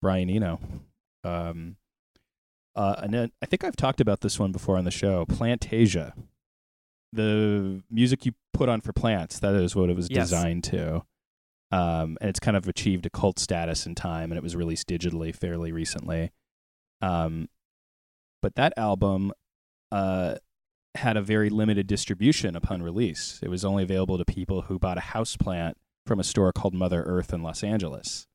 Brian 0.02 0.30
Eno. 0.30 0.60
Um, 1.24 1.76
uh, 2.76 2.96
and 3.00 3.14
then 3.14 3.32
I 3.42 3.46
think 3.46 3.64
I've 3.64 3.76
talked 3.76 4.00
about 4.02 4.22
this 4.22 4.40
one 4.40 4.52
before 4.54 4.78
on 4.78 4.86
the 4.86 4.92
show. 4.92 5.26
Plantasia, 5.26 6.14
the 7.14 7.84
music 7.90 8.26
you 8.26 8.34
put 8.54 8.70
on 8.70 8.82
for 8.82 8.94
plants. 8.94 9.40
That 9.40 9.54
is 9.56 9.76
what 9.76 9.90
it 9.90 9.96
was 9.96 10.08
Yes. 10.10 10.30
designed 10.30 10.64
to. 10.66 11.04
Um, 11.72 12.18
and 12.20 12.30
it's 12.30 12.40
kind 12.40 12.58
of 12.58 12.68
achieved 12.68 13.06
a 13.06 13.10
cult 13.10 13.40
status 13.40 13.86
in 13.86 13.96
time, 13.96 14.32
and 14.32 14.38
it 14.38 14.44
was 14.44 14.56
released 14.56 14.88
digitally 14.88 15.34
fairly 15.36 15.72
recently. 15.72 16.32
Um, 17.02 17.48
but 18.42 18.56
that 18.56 18.74
album 18.78 19.32
uh, 19.92 20.36
had 20.96 21.16
a 21.18 21.22
very 21.22 21.50
limited 21.50 21.88
distribution 21.88 22.56
upon 22.56 22.82
release. 22.84 23.40
It 23.42 23.50
was 23.50 23.64
only 23.64 23.84
available 23.84 24.18
to 24.18 24.26
people 24.26 24.64
who 24.64 24.80
bought 24.80 24.98
a 24.98 25.02
house 25.02 25.38
plant 25.38 25.78
from 26.06 26.20
a 26.20 26.24
store 26.24 26.52
called 26.52 26.74
Mother 26.74 27.04
Earth 27.04 27.34
in 27.34 27.42
Los 27.44 27.64
Angeles. 27.64 28.28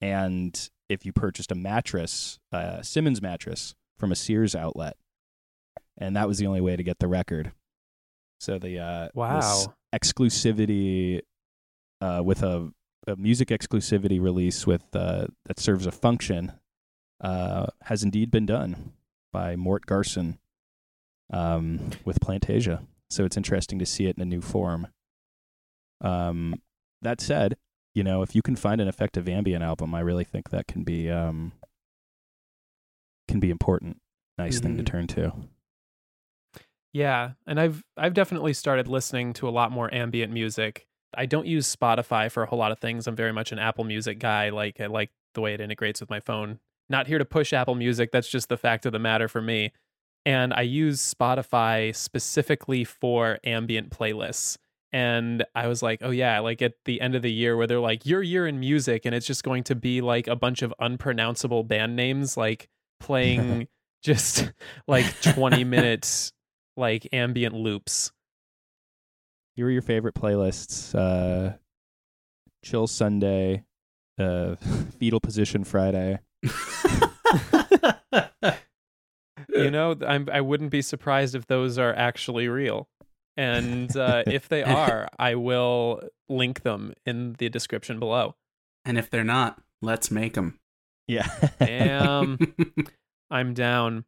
And 0.00 0.68
if 0.88 1.04
you 1.04 1.12
purchased 1.12 1.50
a 1.50 1.56
mattress, 1.56 2.38
a 2.52 2.84
Simmons 2.84 3.20
mattress 3.20 3.74
from 3.98 4.12
a 4.12 4.16
Sears 4.16 4.54
outlet, 4.54 4.96
and 5.96 6.14
that 6.16 6.28
was 6.28 6.38
the 6.38 6.46
only 6.46 6.60
way 6.60 6.76
to 6.76 6.82
get 6.84 6.98
the 7.00 7.08
record. 7.08 7.52
So 8.40 8.58
the 8.58 8.78
uh, 8.78 9.08
Wow. 9.14 9.74
exclusivity 9.94 11.20
uh, 12.00 12.22
with 12.24 12.42
a, 12.42 12.72
a 13.06 13.16
music 13.16 13.48
exclusivity 13.48 14.20
release 14.20 14.66
with 14.66 14.84
uh, 14.94 15.26
that 15.46 15.58
serves 15.58 15.86
a 15.86 15.90
function 15.92 16.52
uh, 17.20 17.66
has 17.82 18.02
indeed 18.02 18.30
been 18.30 18.46
done 18.46 18.92
by 19.32 19.56
Mort 19.56 19.86
Garson 19.86 20.38
um, 21.32 21.90
with 22.04 22.20
Plantasia. 22.20 22.86
So 23.10 23.24
it's 23.24 23.36
interesting 23.36 23.78
to 23.80 23.86
see 23.86 24.06
it 24.06 24.16
in 24.16 24.22
a 24.22 24.26
new 24.26 24.40
form. 24.40 24.88
Um, 26.00 26.62
that 27.02 27.20
said, 27.20 27.56
you 27.94 28.04
know, 28.04 28.22
if 28.22 28.34
you 28.36 28.42
can 28.42 28.54
find 28.54 28.80
an 28.80 28.86
effective 28.88 29.28
ambient 29.28 29.64
album, 29.64 29.94
I 29.94 30.00
really 30.00 30.24
think 30.24 30.50
that 30.50 30.68
can 30.68 30.84
be 30.84 31.10
um, 31.10 31.52
can 33.26 33.40
be 33.40 33.50
important. 33.50 34.00
Nice 34.38 34.60
thing 34.60 34.76
to 34.76 34.82
Mhm. 34.82 34.86
turn 34.86 35.06
to. 35.08 35.32
Yeah, 36.98 37.34
and 37.46 37.60
I've 37.60 37.84
I've 37.96 38.12
definitely 38.12 38.52
started 38.54 38.88
listening 38.88 39.32
to 39.34 39.48
a 39.48 39.50
lot 39.50 39.70
more 39.70 39.92
ambient 39.94 40.32
music. 40.32 40.88
I 41.16 41.26
don't 41.26 41.46
use 41.46 41.72
Spotify 41.72 42.28
for 42.28 42.42
a 42.42 42.46
whole 42.46 42.58
lot 42.58 42.72
of 42.72 42.80
things. 42.80 43.06
I'm 43.06 43.14
very 43.14 43.32
much 43.32 43.52
an 43.52 43.60
Apple 43.60 43.84
Music 43.84 44.18
guy. 44.18 44.48
Like 44.48 44.80
I 44.80 44.86
like 44.86 45.10
the 45.34 45.40
way 45.40 45.54
it 45.54 45.60
integrates 45.60 46.00
with 46.00 46.10
my 46.10 46.18
phone. 46.18 46.58
Not 46.88 47.06
here 47.06 47.18
to 47.18 47.24
push 47.24 47.52
Apple 47.52 47.76
Music. 47.76 48.10
That's 48.10 48.28
just 48.28 48.48
the 48.48 48.56
fact 48.56 48.84
of 48.84 48.90
the 48.90 48.98
matter 48.98 49.28
for 49.28 49.40
me. 49.40 49.72
And 50.26 50.52
I 50.52 50.62
use 50.62 51.14
Spotify 51.14 51.94
specifically 51.94 52.82
for 52.82 53.38
ambient 53.44 53.90
playlists. 53.90 54.58
And 54.92 55.44
I 55.54 55.68
was 55.68 55.84
like, 55.84 56.00
oh 56.02 56.10
yeah, 56.10 56.40
like 56.40 56.62
at 56.62 56.72
the 56.84 57.00
end 57.00 57.14
of 57.14 57.22
the 57.22 57.30
year 57.30 57.56
where 57.56 57.68
they're 57.68 57.78
like, 57.78 58.06
your 58.06 58.24
year 58.24 58.44
in 58.44 58.58
music, 58.58 59.04
and 59.04 59.14
it's 59.14 59.26
just 59.26 59.44
going 59.44 59.62
to 59.64 59.76
be 59.76 60.00
like 60.00 60.26
a 60.26 60.34
bunch 60.34 60.62
of 60.62 60.74
unpronounceable 60.80 61.62
band 61.62 61.94
names, 61.94 62.36
like 62.36 62.68
playing 63.00 63.68
just 64.02 64.50
like 64.88 65.06
20 65.20 65.62
minutes 65.62 66.32
like 66.78 67.08
ambient 67.12 67.54
loops. 67.54 68.12
Here 69.56 69.66
are 69.66 69.70
your 69.70 69.82
favorite 69.82 70.14
playlists: 70.14 70.94
uh, 70.94 71.56
Chill 72.64 72.86
Sunday, 72.86 73.64
uh, 74.18 74.54
Fetal 74.98 75.20
Position 75.20 75.64
Friday. 75.64 76.20
you 79.54 79.70
know, 79.70 79.96
I'm, 80.06 80.28
I 80.32 80.40
wouldn't 80.40 80.70
be 80.70 80.82
surprised 80.82 81.34
if 81.34 81.46
those 81.46 81.78
are 81.78 81.94
actually 81.94 82.48
real. 82.48 82.88
And 83.36 83.94
uh, 83.96 84.22
if 84.26 84.48
they 84.48 84.62
are, 84.62 85.08
I 85.18 85.34
will 85.34 86.02
link 86.28 86.62
them 86.62 86.94
in 87.04 87.34
the 87.34 87.48
description 87.48 87.98
below. 87.98 88.36
and 88.84 88.96
if 88.98 89.10
they're 89.10 89.24
not, 89.24 89.60
let's 89.82 90.10
make 90.10 90.34
them. 90.34 90.58
Yeah. 91.06 91.28
Damn. 91.58 92.38
I'm 93.30 93.54
down. 93.54 94.04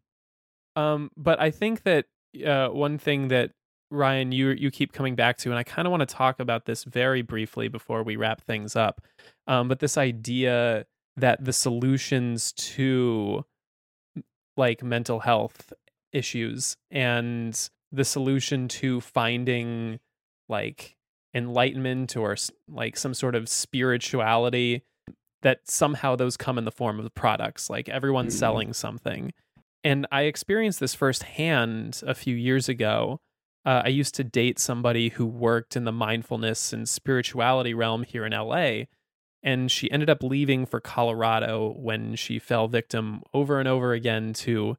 Um, 0.76 1.10
but 1.16 1.40
I 1.40 1.50
think 1.50 1.82
that 1.84 2.06
uh, 2.46 2.68
one 2.68 2.98
thing 2.98 3.28
that 3.28 3.52
Ryan, 3.90 4.30
you 4.32 4.50
you 4.50 4.70
keep 4.70 4.92
coming 4.92 5.14
back 5.16 5.36
to, 5.38 5.50
and 5.50 5.58
I 5.58 5.64
kind 5.64 5.86
of 5.86 5.90
want 5.90 6.00
to 6.08 6.14
talk 6.14 6.38
about 6.38 6.64
this 6.64 6.84
very 6.84 7.22
briefly 7.22 7.68
before 7.68 8.02
we 8.04 8.16
wrap 8.16 8.40
things 8.42 8.76
up. 8.76 9.00
Um, 9.46 9.66
but 9.68 9.80
this 9.80 9.98
idea 9.98 10.86
that 11.16 11.44
the 11.44 11.52
solutions 11.52 12.52
to 12.52 13.44
like 14.56 14.82
mental 14.82 15.20
health 15.20 15.72
issues 16.12 16.76
and 16.90 17.68
the 17.92 18.04
solution 18.04 18.68
to 18.68 19.00
finding 19.00 19.98
like 20.48 20.96
enlightenment 21.34 22.16
or 22.16 22.36
like 22.68 22.96
some 22.96 23.14
sort 23.14 23.34
of 23.34 23.48
spirituality 23.48 24.82
that 25.42 25.60
somehow 25.68 26.14
those 26.16 26.36
come 26.36 26.58
in 26.58 26.64
the 26.64 26.72
form 26.72 26.98
of 27.00 27.14
products 27.14 27.70
like 27.70 27.88
everyone's 27.88 28.34
Mhm. 28.34 28.38
selling 28.38 28.72
something 28.72 29.32
and 29.84 30.06
i 30.10 30.22
experienced 30.22 30.80
this 30.80 30.94
firsthand 30.94 32.02
a 32.06 32.14
few 32.14 32.34
years 32.34 32.68
ago 32.68 33.20
uh, 33.64 33.82
i 33.84 33.88
used 33.88 34.14
to 34.14 34.24
date 34.24 34.58
somebody 34.58 35.10
who 35.10 35.26
worked 35.26 35.76
in 35.76 35.84
the 35.84 35.92
mindfulness 35.92 36.72
and 36.72 36.88
spirituality 36.88 37.74
realm 37.74 38.02
here 38.02 38.24
in 38.24 38.32
la 38.32 38.84
and 39.42 39.70
she 39.70 39.90
ended 39.90 40.10
up 40.10 40.22
leaving 40.22 40.66
for 40.66 40.80
colorado 40.80 41.74
when 41.76 42.14
she 42.14 42.38
fell 42.38 42.68
victim 42.68 43.22
over 43.32 43.58
and 43.58 43.68
over 43.68 43.92
again 43.92 44.32
to 44.32 44.76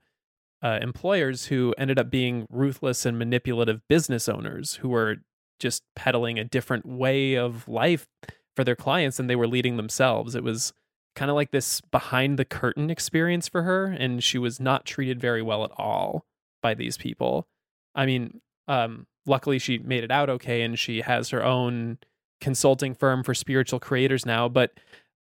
uh, 0.64 0.78
employers 0.82 1.48
who 1.48 1.74
ended 1.78 1.98
up 1.98 2.12
being 2.12 2.46
ruthless 2.50 3.06
and 3.06 3.18
manipulative 3.18 3.82
business 3.88 4.30
owners 4.30 4.76
who 4.76 4.90
were 4.90 5.18
just 5.60 5.84
peddling 5.96 6.38
a 6.38 6.44
different 6.44 6.86
way 6.86 7.36
of 7.36 7.68
life 7.68 8.08
for 8.56 8.64
their 8.64 8.76
clients 8.76 9.18
than 9.18 9.28
they 9.28 9.36
were 9.36 9.48
leading 9.48 9.78
themselves. 9.78 10.36
It 10.36 10.44
was 10.44 10.74
kind 11.16 11.30
of 11.30 11.36
like 11.36 11.52
this 11.52 11.82
behind 11.82 12.40
the 12.40 12.46
curtain 12.46 12.90
experience 12.90 13.48
for 13.48 13.64
her, 13.64 13.86
and 13.86 14.24
she 14.24 14.38
was 14.38 14.60
not 14.60 14.86
treated 14.86 15.20
very 15.20 15.42
well 15.42 15.64
at 15.64 15.72
all 15.78 16.26
by 16.62 16.74
these 16.74 16.98
people. 16.98 17.48
I 17.96 18.06
mean, 18.06 18.42
um, 18.68 19.08
luckily 19.26 19.60
she 19.60 19.78
made 19.80 20.04
it 20.04 20.12
out 20.12 20.30
okay, 20.30 20.62
and 20.62 20.78
she 20.78 21.02
has 21.02 21.30
her 21.30 21.44
own 21.44 21.98
consulting 22.40 22.94
firm 22.94 23.24
for 23.24 23.34
spiritual 23.34 23.80
creators 23.80 24.26
now. 24.26 24.50
But 24.50 24.72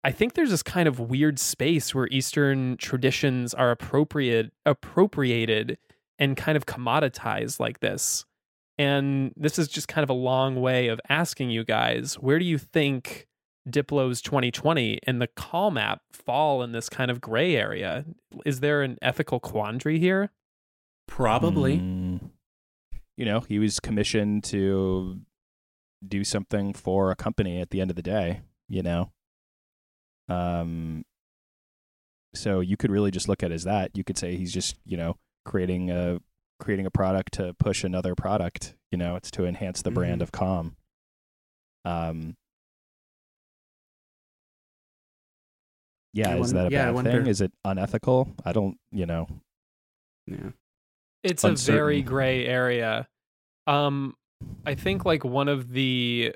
I 0.03 0.11
think 0.11 0.33
there's 0.33 0.49
this 0.49 0.63
kind 0.63 0.87
of 0.87 0.99
weird 0.99 1.39
space 1.39 1.93
where 1.93 2.07
Eastern 2.07 2.77
traditions 2.77 3.53
are 3.53 3.71
appropriate 3.71 4.51
appropriated 4.65 5.77
and 6.17 6.37
kind 6.37 6.55
of 6.55 6.65
commoditized 6.65 7.59
like 7.59 7.79
this. 7.79 8.25
And 8.77 9.33
this 9.35 9.59
is 9.59 9.67
just 9.67 9.87
kind 9.87 10.03
of 10.03 10.09
a 10.09 10.13
long 10.13 10.59
way 10.59 10.87
of 10.87 10.99
asking 11.09 11.51
you 11.51 11.63
guys, 11.63 12.15
where 12.15 12.39
do 12.39 12.45
you 12.45 12.57
think 12.57 13.27
Diplo's 13.69 14.21
2020 14.21 14.99
and 15.05 15.21
the 15.21 15.27
Calm 15.27 15.77
app 15.77 16.01
fall 16.11 16.63
in 16.63 16.71
this 16.71 16.89
kind 16.89 17.11
of 17.11 17.21
gray 17.21 17.55
area? 17.55 18.05
Is 18.45 18.59
there 18.59 18.81
an 18.81 18.97
ethical 19.01 19.39
quandary 19.39 19.99
here? 19.99 20.31
Probably. 21.07 21.77
Mm. 21.77 22.29
you 23.17 23.25
know, 23.25 23.41
he 23.41 23.59
was 23.59 23.79
commissioned 23.79 24.43
to 24.45 25.19
do 26.07 26.23
something 26.23 26.73
for 26.73 27.11
a 27.11 27.15
company 27.15 27.61
at 27.61 27.69
the 27.69 27.79
end 27.81 27.91
of 27.91 27.95
the 27.95 28.01
day, 28.01 28.41
you 28.67 28.81
know. 28.81 29.11
Um 30.29 31.03
so 32.33 32.61
you 32.61 32.77
could 32.77 32.89
really 32.91 33.11
just 33.11 33.27
look 33.27 33.43
at 33.43 33.51
it 33.51 33.55
as 33.55 33.65
that. 33.65 33.91
You 33.97 34.03
could 34.05 34.17
say 34.17 34.37
he's 34.37 34.53
just, 34.53 34.77
you 34.85 34.95
know, 34.97 35.17
creating 35.45 35.91
a 35.91 36.19
creating 36.59 36.85
a 36.85 36.91
product 36.91 37.33
to 37.33 37.53
push 37.55 37.83
another 37.83 38.15
product, 38.15 38.75
you 38.91 38.97
know, 38.97 39.15
it's 39.15 39.31
to 39.31 39.45
enhance 39.45 39.81
the 39.81 39.91
brand 39.91 40.21
Mhm. 40.21 40.23
of 40.23 40.31
Calm. 40.31 40.75
Um 41.85 42.37
Yeah, 46.13 46.31
I 46.31 46.35
is 46.37 46.53
won- 46.53 46.55
that 46.55 46.67
a 46.67 46.71
yeah, 46.71 46.91
bad 46.91 47.03
thing? 47.05 47.27
Is 47.27 47.41
it 47.41 47.51
unethical? 47.65 48.29
I 48.45 48.51
don't, 48.51 48.77
you 48.91 49.05
know. 49.05 49.27
Yeah. 50.27 50.49
It's 51.23 51.43
a 51.43 51.53
very 51.53 52.01
gray 52.01 52.45
area. 52.45 53.07
Um 53.67 54.15
I 54.65 54.75
think 54.75 55.05
like 55.05 55.23
one 55.23 55.47
of 55.47 55.71
the 55.71 56.35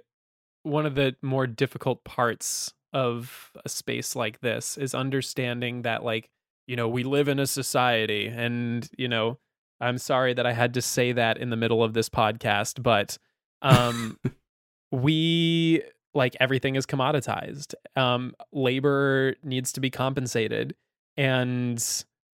one 0.63 0.85
of 0.85 0.95
the 0.95 1.15
more 1.21 1.47
difficult 1.47 2.03
parts 2.03 2.73
of 2.93 3.51
a 3.65 3.69
space 3.69 4.15
like 4.15 4.39
this 4.41 4.77
is 4.77 4.95
understanding 4.95 5.81
that 5.83 6.03
like 6.03 6.29
you 6.67 6.75
know 6.75 6.88
we 6.88 7.03
live 7.03 7.27
in 7.27 7.39
a 7.39 7.47
society 7.47 8.27
and 8.27 8.88
you 8.97 9.07
know 9.07 9.38
I'm 9.81 9.97
sorry 9.97 10.33
that 10.35 10.45
I 10.45 10.53
had 10.53 10.73
to 10.75 10.81
say 10.81 11.11
that 11.11 11.38
in 11.38 11.49
the 11.49 11.57
middle 11.57 11.83
of 11.83 11.93
this 11.93 12.09
podcast 12.09 12.81
but 12.81 13.17
um 13.61 14.19
we 14.91 15.83
like 16.15 16.36
everything 16.39 16.75
is 16.75 16.86
commoditized. 16.86 17.75
Um 17.95 18.34
labor 18.51 19.36
needs 19.43 19.71
to 19.73 19.82
be 19.82 19.89
compensated 19.91 20.75
and 21.17 21.84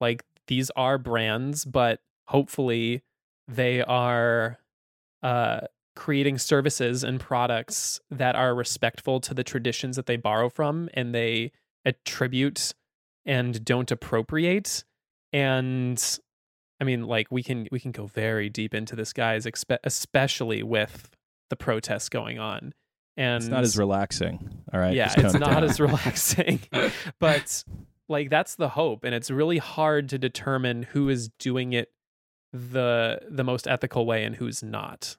like 0.01 0.25
these 0.47 0.71
are 0.77 0.99
brands 0.99 1.65
but 1.65 2.01
hopefully 2.27 3.03
they 3.47 3.83
are 3.83 4.59
uh 5.23 5.61
creating 5.97 6.39
services 6.39 7.03
and 7.03 7.19
products 7.19 8.01
that 8.11 8.37
are 8.37 8.55
respectful 8.55 9.21
to 9.21 9.35
the 9.35 9.43
traditions 9.43 9.97
that 9.97 10.07
they 10.07 10.17
borrow 10.17 10.49
from 10.49 10.89
and 10.95 11.13
they 11.13 11.51
attribute 11.85 12.73
and 13.27 13.65
don't 13.65 13.91
appropriate. 13.91 14.85
And 15.33 16.03
i 16.81 16.85
mean 16.85 17.05
like 17.07 17.27
we 17.31 17.43
can 17.43 17.67
we 17.73 17.81
can 17.81 17.93
go 17.93 18.07
very 18.07 18.49
deep 18.49 18.75
into 18.75 18.95
this 18.95 19.13
guys 19.13 19.47
especially 19.85 20.63
with 20.63 21.11
the 21.51 21.57
protests 21.57 22.09
going 22.09 22.39
on 22.39 22.73
and 23.19 23.43
It's 23.43 23.51
not 23.51 23.65
as 23.65 23.77
relaxing. 23.77 24.63
All 24.73 24.81
right. 24.81 24.95
yeah 24.95 25.13
it's 25.17 25.35
it 25.35 25.39
not 25.41 25.51
down. 25.51 25.65
as 25.65 25.79
relaxing 25.89 26.61
but 27.21 27.65
like 28.09 28.31
that's 28.31 28.55
the 28.55 28.71
hope 28.71 29.05
and 29.05 29.15
it's 29.15 29.31
really 29.31 29.59
hard 29.59 30.09
to 30.11 30.19
determine 30.19 30.85
who 30.85 31.09
is 31.11 31.29
doing 31.39 31.73
it 31.75 31.91
the 32.53 33.21
the 33.29 33.45
most 33.45 33.67
ethical 33.69 34.07
way 34.07 34.25
and 34.25 34.37
who's 34.37 34.63
not 34.63 35.17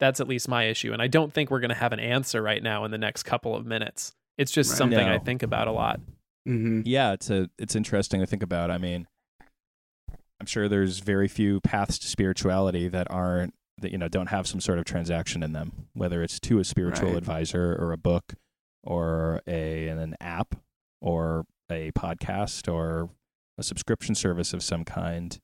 that's 0.00 0.20
at 0.20 0.28
least 0.28 0.48
my 0.48 0.64
issue 0.64 0.92
and 0.92 1.00
i 1.02 1.06
don't 1.08 1.32
think 1.32 1.50
we're 1.50 1.60
going 1.60 1.68
to 1.70 1.74
have 1.74 1.92
an 1.92 1.98
answer 2.00 2.40
right 2.42 2.62
now 2.62 2.84
in 2.84 2.90
the 2.92 2.98
next 2.98 3.22
couple 3.24 3.56
of 3.56 3.64
minutes 3.66 4.12
it's 4.38 4.52
just 4.52 4.70
Right. 4.70 4.78
something 4.78 5.08
i 5.08 5.18
think 5.18 5.42
about 5.42 5.66
a 5.68 5.72
lot 5.72 6.00
hmm 6.46 6.82
yeah, 6.84 7.12
it's 7.12 7.30
a 7.30 7.48
it's 7.58 7.74
interesting 7.74 8.20
to 8.20 8.26
think 8.26 8.42
about. 8.42 8.70
I 8.70 8.76
mean, 8.76 9.06
I'm 10.38 10.46
sure 10.46 10.68
there's 10.68 10.98
very 10.98 11.26
few 11.28 11.60
paths 11.62 11.98
to 12.00 12.06
spirituality 12.06 12.86
that 12.88 13.06
aren't 13.10 13.54
that 13.78 13.90
you 13.92 13.98
know 13.98 14.08
don't 14.08 14.28
have 14.28 14.46
some 14.46 14.60
sort 14.60 14.78
of 14.78 14.84
transaction 14.84 15.42
in 15.42 15.52
them, 15.52 15.86
whether 15.94 16.22
it's 16.22 16.38
to 16.40 16.58
a 16.58 16.64
spiritual 16.64 17.08
Right. 17.10 17.18
advisor 17.18 17.74
or 17.78 17.92
a 17.92 17.96
book 17.98 18.34
or 18.82 19.40
a 19.46 19.88
an 19.88 20.16
app 20.20 20.54
or 21.00 21.44
a 21.70 21.90
podcast 21.92 22.72
or 22.72 23.10
a 23.58 23.62
subscription 23.62 24.14
service 24.14 24.52
of 24.52 24.62
some 24.62 24.84
kind 24.84 25.38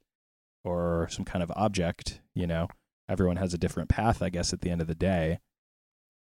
or 0.64 1.08
some 1.10 1.24
kind 1.24 1.42
of 1.42 1.50
object, 1.56 2.20
you 2.34 2.46
know. 2.46 2.68
everyone 3.08 3.36
has 3.38 3.52
a 3.54 3.58
different 3.58 3.88
path, 3.88 4.22
I 4.22 4.28
guess, 4.30 4.52
at 4.52 4.60
the 4.60 4.70
end 4.70 4.80
of 4.80 4.86
the 4.86 4.94
day. 4.94 5.40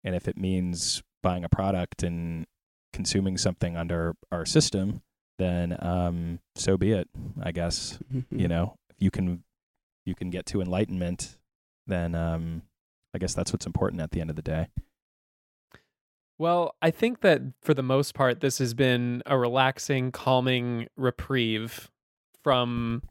And 0.04 0.14
if 0.14 0.28
it 0.28 0.36
means 0.36 1.02
buying 1.22 1.42
a 1.44 1.48
product 1.48 2.02
and 2.02 2.46
consuming 2.92 3.38
something 3.38 3.76
under 3.76 4.14
our 4.30 4.44
system, 4.44 5.00
then 5.38 5.76
um, 5.80 6.40
so 6.54 6.76
be 6.76 6.92
it. 6.92 7.08
I 7.42 7.52
guess 7.52 7.98
you 8.30 8.48
know 8.48 8.76
if 8.90 8.96
you 9.00 9.10
can 9.10 9.42
you 10.04 10.14
can 10.14 10.28
get 10.30 10.44
to 10.46 10.60
enlightenment, 10.60 11.36
then 11.86 12.14
um, 12.14 12.62
I 13.14 13.18
guess 13.18 13.34
that's 13.34 13.52
what's 13.52 13.66
important 13.66 14.00
at 14.02 14.10
the 14.10 14.20
end 14.20 14.30
of 14.30 14.36
the 14.36 14.42
day. 14.42 14.68
Well, 16.38 16.74
I 16.82 16.90
think 16.90 17.20
that 17.22 17.40
for 17.62 17.72
the 17.72 17.82
most 17.82 18.14
part, 18.14 18.40
this 18.40 18.58
has 18.58 18.74
been 18.74 19.22
a 19.24 19.38
relaxing, 19.38 20.12
calming 20.12 20.86
reprieve 20.96 21.90
from 22.44 23.02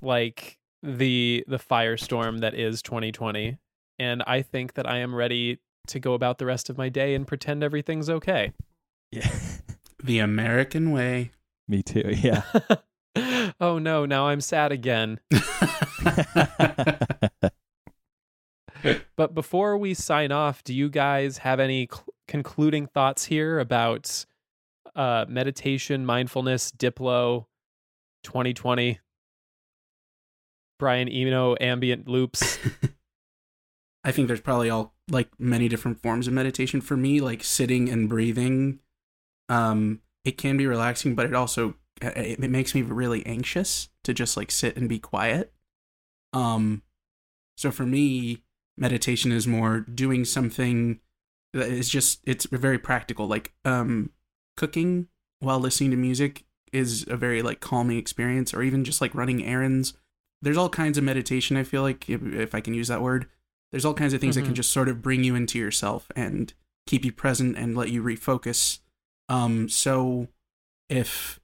like 0.00 0.58
the 0.82 1.44
the 1.46 1.58
firestorm 1.58 2.40
that 2.40 2.54
is 2.54 2.80
2020, 2.82 3.58
and 3.98 4.22
I 4.26 4.40
think 4.42 4.74
that 4.74 4.88
I 4.88 4.98
am 4.98 5.14
ready 5.14 5.58
to 5.88 6.00
go 6.00 6.14
about 6.14 6.38
the 6.38 6.46
rest 6.46 6.70
of 6.70 6.78
my 6.78 6.88
day 6.88 7.14
and 7.14 7.26
pretend 7.26 7.62
everything's 7.62 8.08
okay. 8.08 8.52
Yeah, 9.12 9.30
The 10.02 10.18
American 10.20 10.90
way. 10.90 11.32
me 11.68 11.82
too. 11.82 12.14
Yeah. 12.16 12.42
oh 13.60 13.78
no, 13.78 14.06
now 14.06 14.28
I'm 14.28 14.40
sad 14.40 14.72
again. 14.72 15.20
But 19.16 19.34
before 19.34 19.76
we 19.78 19.94
sign 19.94 20.32
off, 20.32 20.64
do 20.64 20.74
you 20.74 20.88
guys 20.88 21.38
have 21.38 21.60
any 21.60 21.88
cl- 21.90 22.06
concluding 22.26 22.86
thoughts 22.86 23.24
here 23.24 23.60
about 23.60 24.24
uh, 24.96 25.24
meditation, 25.28 26.04
mindfulness, 26.04 26.72
Diplo, 26.72 27.46
2020, 28.24 28.98
Brian 30.78 31.08
Eno, 31.08 31.54
ambient 31.60 32.08
loops? 32.08 32.58
I 34.04 34.12
think 34.12 34.28
there's 34.28 34.40
probably 34.40 34.68
all 34.68 34.94
like 35.10 35.28
many 35.38 35.68
different 35.68 36.02
forms 36.02 36.26
of 36.26 36.34
meditation. 36.34 36.80
For 36.80 36.96
me, 36.96 37.20
like 37.20 37.42
sitting 37.42 37.88
and 37.88 38.08
breathing, 38.08 38.80
um, 39.48 40.00
it 40.24 40.36
can 40.36 40.56
be 40.56 40.66
relaxing, 40.66 41.14
but 41.14 41.26
it 41.26 41.34
also 41.34 41.74
it, 42.02 42.38
it 42.40 42.50
makes 42.50 42.74
me 42.74 42.82
really 42.82 43.24
anxious 43.24 43.88
to 44.02 44.12
just 44.12 44.36
like 44.36 44.50
sit 44.50 44.76
and 44.76 44.88
be 44.88 44.98
quiet. 44.98 45.52
Um, 46.32 46.82
so 47.56 47.70
for 47.70 47.86
me, 47.86 48.43
meditation 48.76 49.32
is 49.32 49.46
more 49.46 49.80
doing 49.80 50.24
something 50.24 51.00
that 51.52 51.68
is 51.68 51.88
just 51.88 52.20
it's 52.24 52.46
very 52.46 52.78
practical. 52.78 53.26
Like 53.26 53.52
um, 53.64 54.10
cooking 54.56 55.08
while 55.40 55.60
listening 55.60 55.90
to 55.92 55.96
music 55.96 56.44
is 56.72 57.04
a 57.08 57.16
very 57.16 57.42
like 57.42 57.60
calming 57.60 57.98
experience, 57.98 58.52
or 58.54 58.62
even 58.62 58.84
just 58.84 59.00
like 59.00 59.14
running 59.14 59.44
errands. 59.44 59.94
There's 60.42 60.56
all 60.56 60.68
kinds 60.68 60.98
of 60.98 61.04
meditation. 61.04 61.56
I 61.56 61.62
feel 61.62 61.82
like 61.82 62.08
if, 62.10 62.22
if 62.22 62.54
I 62.54 62.60
can 62.60 62.74
use 62.74 62.88
that 62.88 63.02
word 63.02 63.26
there's 63.72 63.84
all 63.84 63.94
kinds 63.94 64.12
of 64.12 64.20
things 64.20 64.36
that 64.36 64.42
can 64.42 64.52
Mhm. 64.52 64.56
just 64.56 64.72
sort 64.72 64.88
of 64.88 65.02
bring 65.02 65.24
you 65.24 65.34
into 65.34 65.58
yourself 65.58 66.06
and 66.14 66.54
keep 66.86 67.04
you 67.04 67.10
present 67.10 67.58
and 67.58 67.76
let 67.76 67.90
you 67.90 68.04
refocus 68.04 68.78
um 69.28 69.68
so 69.68 70.28
if 70.88 71.40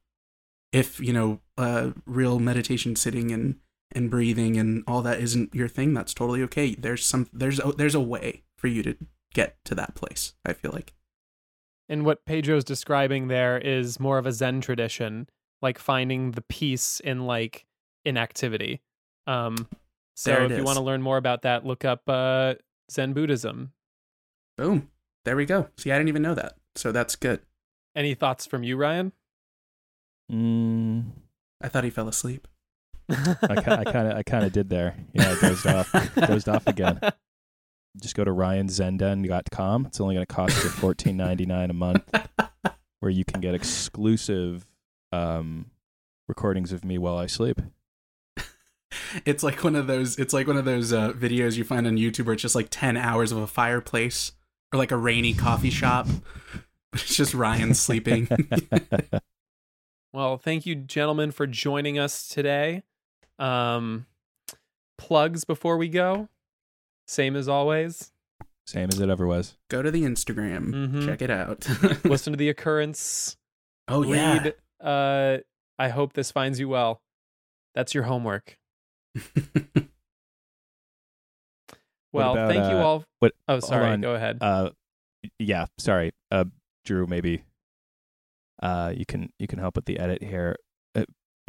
if 0.73 1.01
you 1.01 1.13
know 1.13 1.41
uh 1.59 1.91
real 2.07 2.39
meditation 2.39 2.95
sitting 2.95 3.33
and 3.33 3.57
and 3.93 4.11
breathing 4.11 4.57
and 4.57 4.85
all 4.87 5.03
that 5.03 5.21
isn't 5.21 5.55
your 5.55 5.69
thing 5.69 5.95
that's 5.95 6.15
totally 6.15 6.43
okay. 6.45 6.75
There's 6.75 7.05
some 7.05 7.29
there's 7.33 7.59
a, 7.61 7.73
there's 7.73 7.95
a 7.95 8.01
way 8.01 8.43
for 8.57 8.69
you 8.69 8.83
to 8.83 8.97
get 9.33 9.57
to 9.65 9.75
that 9.77 9.95
place 9.95 10.35
i 10.45 10.53
feel 10.53 10.73
like. 10.73 10.93
And 11.89 12.05
what 12.05 12.25
Pedro's 12.25 12.65
describing 12.65 13.29
there 13.29 13.59
is 13.59 13.99
more 13.99 14.19
of 14.19 14.27
a 14.27 14.33
Zen 14.33 14.61
tradition, 14.61 15.29
like 15.61 15.79
finding 15.79 16.33
the 16.33 16.43
peace 16.43 17.01
in 17.01 17.27
like 17.27 17.67
inactivity. 18.05 18.81
Um, 19.27 19.69
so 20.15 20.31
There 20.31 20.45
if 20.45 20.53
it 20.53 20.59
you 20.59 20.65
want 20.65 20.79
to 20.79 20.85
learn 20.85 21.03
more 21.03 21.17
about 21.17 21.43
that, 21.43 21.67
look 21.67 21.85
up 21.85 22.03
uh, 22.09 22.55
Zen 22.91 23.13
Buddhism. 23.13 23.73
boom. 24.57 24.89
There 25.25 25.37
we 25.37 25.47
go. 25.47 25.69
See 25.77 25.91
i 25.91 25.97
didn't 25.97 26.09
even 26.09 26.23
know 26.23 26.35
that. 26.35 26.55
So 26.77 26.93
that's 26.93 27.17
good. 27.17 27.41
Any 27.97 28.15
thoughts 28.15 28.47
from 28.47 28.63
you, 28.63 28.77
Ryan? 28.77 29.13
mm, 30.31 31.05
i 31.61 31.69
thought 31.69 31.83
he 31.85 31.91
fell 31.91 32.09
asleep 32.09 32.47
I 33.11 33.85
kind 33.85 34.09
of 34.09 34.17
I 34.17 34.23
kind 34.23 34.45
of 34.45 34.53
did 34.53 34.69
there. 34.69 34.95
Yeah, 35.13 35.33
it 35.33 35.41
dozed 35.41 35.67
off. 35.67 35.93
Dozed 36.15 36.49
off 36.49 36.67
again. 36.67 37.01
Just 38.01 38.15
go 38.15 38.25
to 38.25 38.31
ryanzenden.com. 38.31 39.87
It's 39.87 40.01
only 40.01 40.15
going 40.15 40.27
to 40.27 40.33
cost 40.35 40.63
you 40.63 40.71
fourteen 40.71 41.17
ninety 41.17 41.47
nine 41.47 41.71
a 41.71 41.75
month, 41.75 42.03
where 43.01 43.11
you 43.11 43.25
can 43.25 43.41
get 43.41 43.55
exclusive 43.55 44.67
um, 45.13 45.71
recordings 46.29 46.73
of 46.73 46.85
me 46.85 46.99
while 46.99 47.19
I 47.19 47.27
sleep. 47.27 47.61
it's 49.25 49.43
like 49.43 49.63
one 49.65 49.77
of 49.77 49.87
those 49.87 50.19
it's 50.19 50.33
like 50.33 50.47
one 50.47 50.57
of 50.57 50.65
those 50.65 50.93
uh, 50.93 51.13
videos 51.13 51.57
you 51.57 51.63
find 51.63 51.87
on 51.87 51.97
youtube 51.97 52.25
where 52.27 52.33
it's 52.33 52.43
just 52.43 52.57
like 52.57 52.67
10 52.71 52.97
hours 52.97 53.31
of 53.31 53.39
a 53.39 53.47
fireplace 53.47 54.33
or 54.73 54.79
like 54.79 54.91
a 54.91 54.97
rainy 54.97 55.33
coffee 55.33 55.71
shop 55.71 56.09
it's 56.93 57.15
just 57.15 57.33
ryan 57.33 57.73
sleeping 57.75 58.29
Well, 60.13 60.39
thank 60.39 60.67
you, 60.67 60.75
gentlemen, 60.75 61.31
for 61.31 61.47
joining 61.47 61.97
us 61.97 62.27
today. 62.27 62.83
Um, 63.41 64.07
plugs 64.99 65.45
before 65.45 65.77
we 65.79 65.89
go. 65.89 66.29
Same 67.09 67.35
as 67.37 67.49
always. 67.49 68.13
Same 68.67 68.89
as 68.93 69.01
it 69.01 69.09
ever 69.11 69.27
was. 69.27 69.57
go 69.69 69.83
to 69.83 69.91
the 69.91 70.03
instagram 70.05 70.69
Mhm. 70.73 71.05
check 71.05 71.23
it 71.23 71.31
out 71.31 71.67
Listen 72.05 72.33
to 72.33 72.37
the 72.37 72.49
occurrence. 72.51 73.37
oh 73.89 74.03
yeah 74.05 74.51
Uh, 74.81 75.39
I 75.79 75.89
hope 75.89 76.13
this 76.13 76.31
finds 76.31 76.61
you 76.61 76.69
well. 76.69 77.01
That's 77.75 77.95
your 77.95 78.05
homework. 78.05 78.59
Well, 82.13 82.33
about, 82.33 82.49
thank 82.51 82.65
you 82.71 82.77
uh, 82.79 82.83
all. 82.83 83.05
what- 83.21 83.35
Oh, 83.47 83.61
sorry. 83.61 83.87
on. 83.91 84.01
Go 84.01 84.15
ahead. 84.15 84.39
Uh, 84.41 84.71
yeah. 85.39 85.67
Sorry, 85.79 86.11
uh, 86.33 86.45
Drew. 86.85 87.07
Maybe 87.07 87.45
uh, 88.63 88.93
you 88.97 89.07
can 89.07 89.33
you 89.39 89.47
can 89.47 89.59
help 89.61 89.77
with 89.77 89.85
the 89.85 89.99
edit 89.99 90.23
here. 90.23 90.57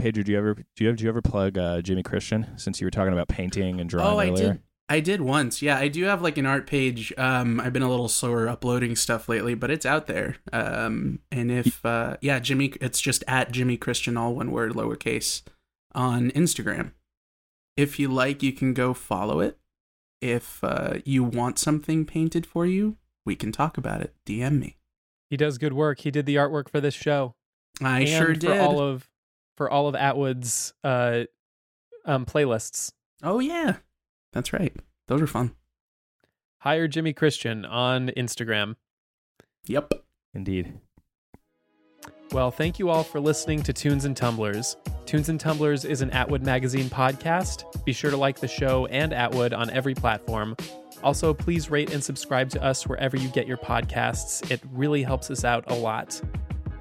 Pedro, 0.02 0.24
do 0.24 0.32
you 0.32 0.38
ever 0.38 0.54
do 0.56 0.84
you 0.84 0.90
ever 0.90 0.96
do 0.96 1.04
you 1.04 1.10
ever 1.10 1.22
plug 1.22 1.58
uh, 1.58 1.82
Jimmy 1.82 2.02
Christian 2.02 2.48
since 2.58 2.82
you 2.82 2.88
were 2.88 2.92
talking 2.92 3.14
about 3.14 3.28
painting 3.28 3.80
and 3.80 3.90
drawing 3.90 4.14
oh 4.14 4.18
i 4.18 4.30
earlier? 4.30 4.54
did 4.54 4.62
i 4.90 5.00
did 5.00 5.22
once. 5.22 5.62
Yeah 5.62 5.78
i 5.78 5.88
do 5.88 6.04
have 6.06 6.22
like 6.22 6.38
an 6.38 6.46
art 6.46 6.66
page. 6.66 7.14
Um 7.18 7.60
i've 7.60 7.74
been 7.74 7.84
a 7.84 7.90
little 7.90 8.10
slower 8.10 8.50
uploading 8.50 8.96
stuff 8.96 9.30
lately 9.30 9.54
but 9.54 9.70
it's 9.70 9.86
out 9.86 10.08
there. 10.08 10.38
Um 10.52 11.20
and 11.32 11.52
if 11.52 11.86
uh 11.86 12.18
yeah 12.22 12.40
jimmy 12.40 12.74
it's 12.82 13.00
just 13.00 13.24
at 13.28 13.52
jimmy 13.52 13.78
christian 13.78 14.18
all 14.18 14.34
one 14.36 14.52
word 14.52 14.74
lowercase 14.74 15.44
on 15.94 16.32
instagram. 16.32 16.94
If 17.78 18.00
you 18.00 18.10
like 18.10 18.42
you 18.42 18.54
can 18.54 18.74
go 18.74 18.94
follow 18.94 19.40
it. 19.40 19.58
If 20.20 20.64
uh, 20.64 21.00
you 21.04 21.24
want 21.24 21.58
something 21.58 22.06
painted 22.06 22.46
for 22.46 22.66
you 22.66 22.98
we 23.26 23.36
can 23.36 23.52
talk 23.52 23.78
about 23.78 24.02
it. 24.02 24.16
Dm 24.26 24.60
me. 24.60 24.78
He 25.30 25.38
does 25.38 25.58
good 25.58 25.74
work. 25.74 26.00
He 26.00 26.12
did 26.12 26.26
the 26.26 26.36
artwork 26.36 26.70
for 26.70 26.82
this 26.82 26.94
show. 26.96 27.36
i 27.82 28.00
and 28.02 28.10
sure 28.10 28.34
for 28.34 28.34
did. 28.34 28.60
all 28.60 28.80
of 28.80 29.08
for 29.56 29.70
all 29.70 29.88
of 29.88 29.96
Atwood's 29.96 30.74
uh 30.84 31.24
um 32.06 32.26
playlists. 32.26 32.92
oh 33.24 33.40
yeah 33.40 33.78
that's 34.34 34.54
right 34.54 34.76
those 35.08 35.22
are 35.22 35.28
fun 35.28 35.54
Hire 36.60 36.88
Jimmy 36.88 37.12
Christian 37.14 37.66
on 37.66 38.10
Instagram. 38.10 38.76
yep 39.66 39.92
Indeed. 40.34 40.80
Well, 42.32 42.50
thank 42.52 42.80
you 42.80 42.90
all 42.90 43.04
for 43.04 43.20
listening 43.20 43.62
to 43.64 43.74
Tunes 43.74 44.06
and 44.06 44.16
Tumblers. 44.16 44.78
Tunes 45.06 45.28
and 45.28 45.38
Tumblers 45.38 45.84
is 45.84 46.02
an 46.02 46.10
Atwood 46.12 46.44
Magazine 46.44 46.90
podcast. 46.90 47.84
Be 47.84 47.92
sure 47.92 48.10
to 48.12 48.16
like 48.16 48.40
the 48.40 48.48
show 48.48 48.86
and 48.86 49.12
Atwood 49.12 49.52
on 49.54 49.70
every 49.72 49.94
platform. 49.94 50.56
Also, 51.04 51.34
please 51.34 51.70
rate 51.70 51.92
and 51.92 52.02
subscribe 52.02 52.50
to 52.52 52.64
us 52.64 52.88
wherever 52.88 53.18
you 53.18 53.28
get 53.30 53.48
your 53.48 53.58
podcasts. 53.58 54.50
It 54.50 54.62
really 54.72 55.04
helps 55.04 55.30
us 55.30 55.44
out 55.44 55.70
a 55.70 55.74
lot. 55.76 56.22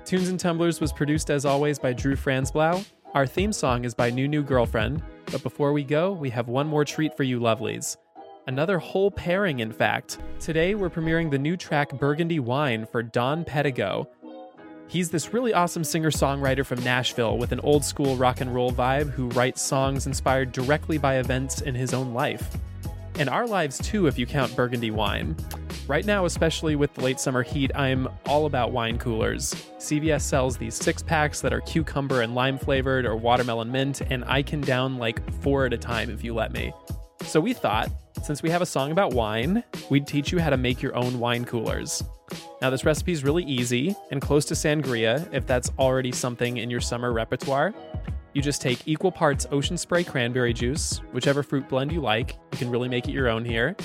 Tunes 0.04 0.28
and 0.28 0.40
Tumblers 0.40 0.80
was 0.80 0.92
produced 0.92 1.30
as 1.30 1.44
always 1.44 1.78
by 1.78 1.92
Drew 1.92 2.16
Franzblau. 2.16 2.84
Our 3.14 3.26
theme 3.26 3.52
song 3.52 3.84
is 3.84 3.94
by 3.94 4.10
New 4.10 4.26
New 4.26 4.42
Girlfriend. 4.42 5.02
But 5.30 5.42
before 5.42 5.72
we 5.72 5.84
go, 5.84 6.12
we 6.12 6.30
have 6.30 6.48
one 6.48 6.66
more 6.66 6.84
treat 6.84 7.16
for 7.16 7.22
you 7.22 7.38
lovelies. 7.38 7.96
Another 8.46 8.78
whole 8.78 9.10
pairing, 9.10 9.60
in 9.60 9.70
fact. 9.70 10.18
Today, 10.40 10.74
we're 10.74 10.90
premiering 10.90 11.30
the 11.30 11.38
new 11.38 11.56
track 11.56 11.92
Burgundy 11.92 12.40
Wine 12.40 12.86
for 12.86 13.02
Don 13.02 13.44
Pedigo. 13.44 14.06
He's 14.88 15.10
this 15.10 15.32
really 15.32 15.54
awesome 15.54 15.84
singer 15.84 16.10
songwriter 16.10 16.66
from 16.66 16.82
Nashville 16.82 17.38
with 17.38 17.52
an 17.52 17.60
old 17.60 17.84
school 17.84 18.16
rock 18.16 18.40
and 18.40 18.52
roll 18.52 18.72
vibe 18.72 19.10
who 19.10 19.28
writes 19.28 19.62
songs 19.62 20.06
inspired 20.06 20.50
directly 20.50 20.98
by 20.98 21.18
events 21.18 21.60
in 21.60 21.76
his 21.76 21.94
own 21.94 22.12
life. 22.12 22.56
And 23.16 23.28
our 23.28 23.46
lives 23.46 23.78
too, 23.78 24.06
if 24.06 24.18
you 24.18 24.26
count 24.26 24.54
Burgundy 24.56 24.90
wine. 24.90 25.36
Right 25.86 26.06
now, 26.06 26.24
especially 26.24 26.76
with 26.76 26.94
the 26.94 27.02
late 27.02 27.18
summer 27.18 27.42
heat, 27.42 27.72
I'm 27.74 28.08
all 28.26 28.46
about 28.46 28.70
wine 28.70 28.98
coolers. 28.98 29.54
CVS 29.78 30.22
sells 30.22 30.56
these 30.56 30.74
six 30.74 31.02
packs 31.02 31.40
that 31.40 31.52
are 31.52 31.60
cucumber 31.62 32.22
and 32.22 32.34
lime 32.34 32.58
flavored 32.58 33.04
or 33.04 33.16
watermelon 33.16 33.72
mint, 33.72 34.00
and 34.02 34.24
I 34.26 34.42
can 34.42 34.60
down 34.60 34.98
like 34.98 35.20
four 35.42 35.66
at 35.66 35.72
a 35.72 35.78
time 35.78 36.10
if 36.10 36.22
you 36.22 36.32
let 36.32 36.52
me. 36.52 36.72
So 37.22 37.40
we 37.40 37.52
thought, 37.52 37.90
since 38.22 38.42
we 38.42 38.50
have 38.50 38.62
a 38.62 38.66
song 38.66 38.92
about 38.92 39.14
wine, 39.14 39.64
we'd 39.88 40.06
teach 40.06 40.30
you 40.30 40.38
how 40.38 40.50
to 40.50 40.56
make 40.56 40.80
your 40.80 40.94
own 40.94 41.18
wine 41.18 41.44
coolers. 41.44 42.02
Now, 42.62 42.70
this 42.70 42.84
recipe 42.84 43.12
is 43.12 43.24
really 43.24 43.44
easy 43.44 43.96
and 44.10 44.20
close 44.20 44.44
to 44.46 44.54
sangria 44.54 45.28
if 45.32 45.46
that's 45.46 45.70
already 45.78 46.12
something 46.12 46.58
in 46.58 46.70
your 46.70 46.80
summer 46.80 47.12
repertoire. 47.12 47.74
You 48.32 48.42
just 48.42 48.62
take 48.62 48.86
equal 48.86 49.10
parts 49.10 49.46
ocean 49.50 49.76
spray 49.76 50.04
cranberry 50.04 50.52
juice, 50.52 50.98
whichever 51.12 51.42
fruit 51.42 51.68
blend 51.68 51.90
you 51.92 52.00
like. 52.00 52.36
You 52.52 52.58
can 52.58 52.70
really 52.70 52.88
make 52.88 53.08
it 53.08 53.12
your 53.12 53.28
own 53.28 53.44
here. 53.44 53.76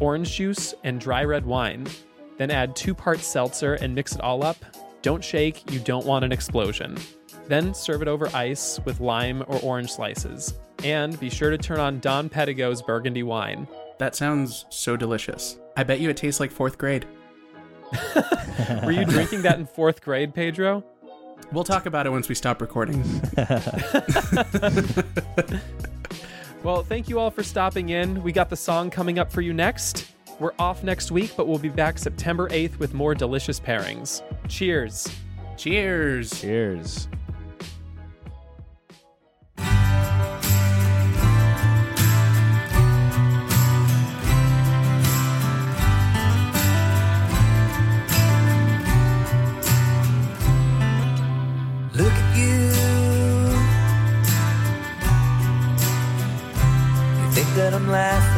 Orange 0.00 0.32
juice 0.36 0.74
and 0.84 1.00
dry 1.00 1.24
red 1.24 1.44
wine. 1.44 1.86
Then 2.38 2.50
add 2.50 2.76
two 2.76 2.94
parts 2.94 3.26
seltzer 3.26 3.74
and 3.74 3.94
mix 3.94 4.14
it 4.14 4.20
all 4.20 4.44
up. 4.44 4.56
Don't 5.02 5.22
shake, 5.22 5.70
you 5.72 5.80
don't 5.80 6.06
want 6.06 6.24
an 6.24 6.30
explosion. 6.30 6.96
Then 7.48 7.74
serve 7.74 8.02
it 8.02 8.08
over 8.08 8.28
ice 8.34 8.78
with 8.84 9.00
lime 9.00 9.42
or 9.48 9.58
orange 9.60 9.90
slices. 9.90 10.54
And 10.84 11.18
be 11.18 11.28
sure 11.28 11.50
to 11.50 11.58
turn 11.58 11.80
on 11.80 11.98
Don 11.98 12.28
Pedigo's 12.28 12.82
burgundy 12.82 13.24
wine. 13.24 13.66
That 13.98 14.14
sounds 14.14 14.64
so 14.68 14.96
delicious. 14.96 15.58
I 15.76 15.82
bet 15.82 16.00
you 16.00 16.08
it 16.08 16.16
tastes 16.16 16.40
like 16.40 16.52
fourth 16.52 16.78
grade. 16.78 17.06
Were 18.84 18.92
you 18.92 19.04
drinking 19.04 19.42
that 19.42 19.58
in 19.58 19.66
fourth 19.66 20.00
grade, 20.02 20.34
Pedro? 20.34 20.84
We'll 21.52 21.64
talk 21.64 21.86
about 21.86 22.06
it 22.06 22.10
once 22.10 22.28
we 22.28 22.34
stop 22.34 22.60
recording. 22.60 23.02
Well, 26.62 26.84
thank 26.84 27.08
you 27.08 27.18
all 27.18 27.32
for 27.32 27.42
stopping 27.42 27.88
in. 27.88 28.22
We 28.22 28.30
got 28.30 28.48
the 28.48 28.56
song 28.56 28.88
coming 28.88 29.18
up 29.18 29.32
for 29.32 29.40
you 29.40 29.52
next. 29.52 30.12
We're 30.38 30.52
off 30.60 30.84
next 30.84 31.10
week, 31.10 31.32
but 31.36 31.48
we'll 31.48 31.58
be 31.58 31.68
back 31.68 31.98
September 31.98 32.48
8th 32.50 32.78
with 32.78 32.94
more 32.94 33.16
delicious 33.16 33.58
pairings. 33.58 34.22
Cheers. 34.48 35.08
Cheers. 35.56 36.40
Cheers. 36.40 37.08
Think 57.62 57.74
I'm 57.76 57.88
laughing. 57.88 58.31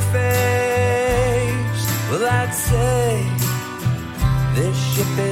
Your 0.00 0.12
face, 0.12 1.84
well, 2.10 2.24
I'd 2.24 2.54
say 2.54 3.26
this 4.54 4.76
ship 4.94 5.18
is 5.18 5.29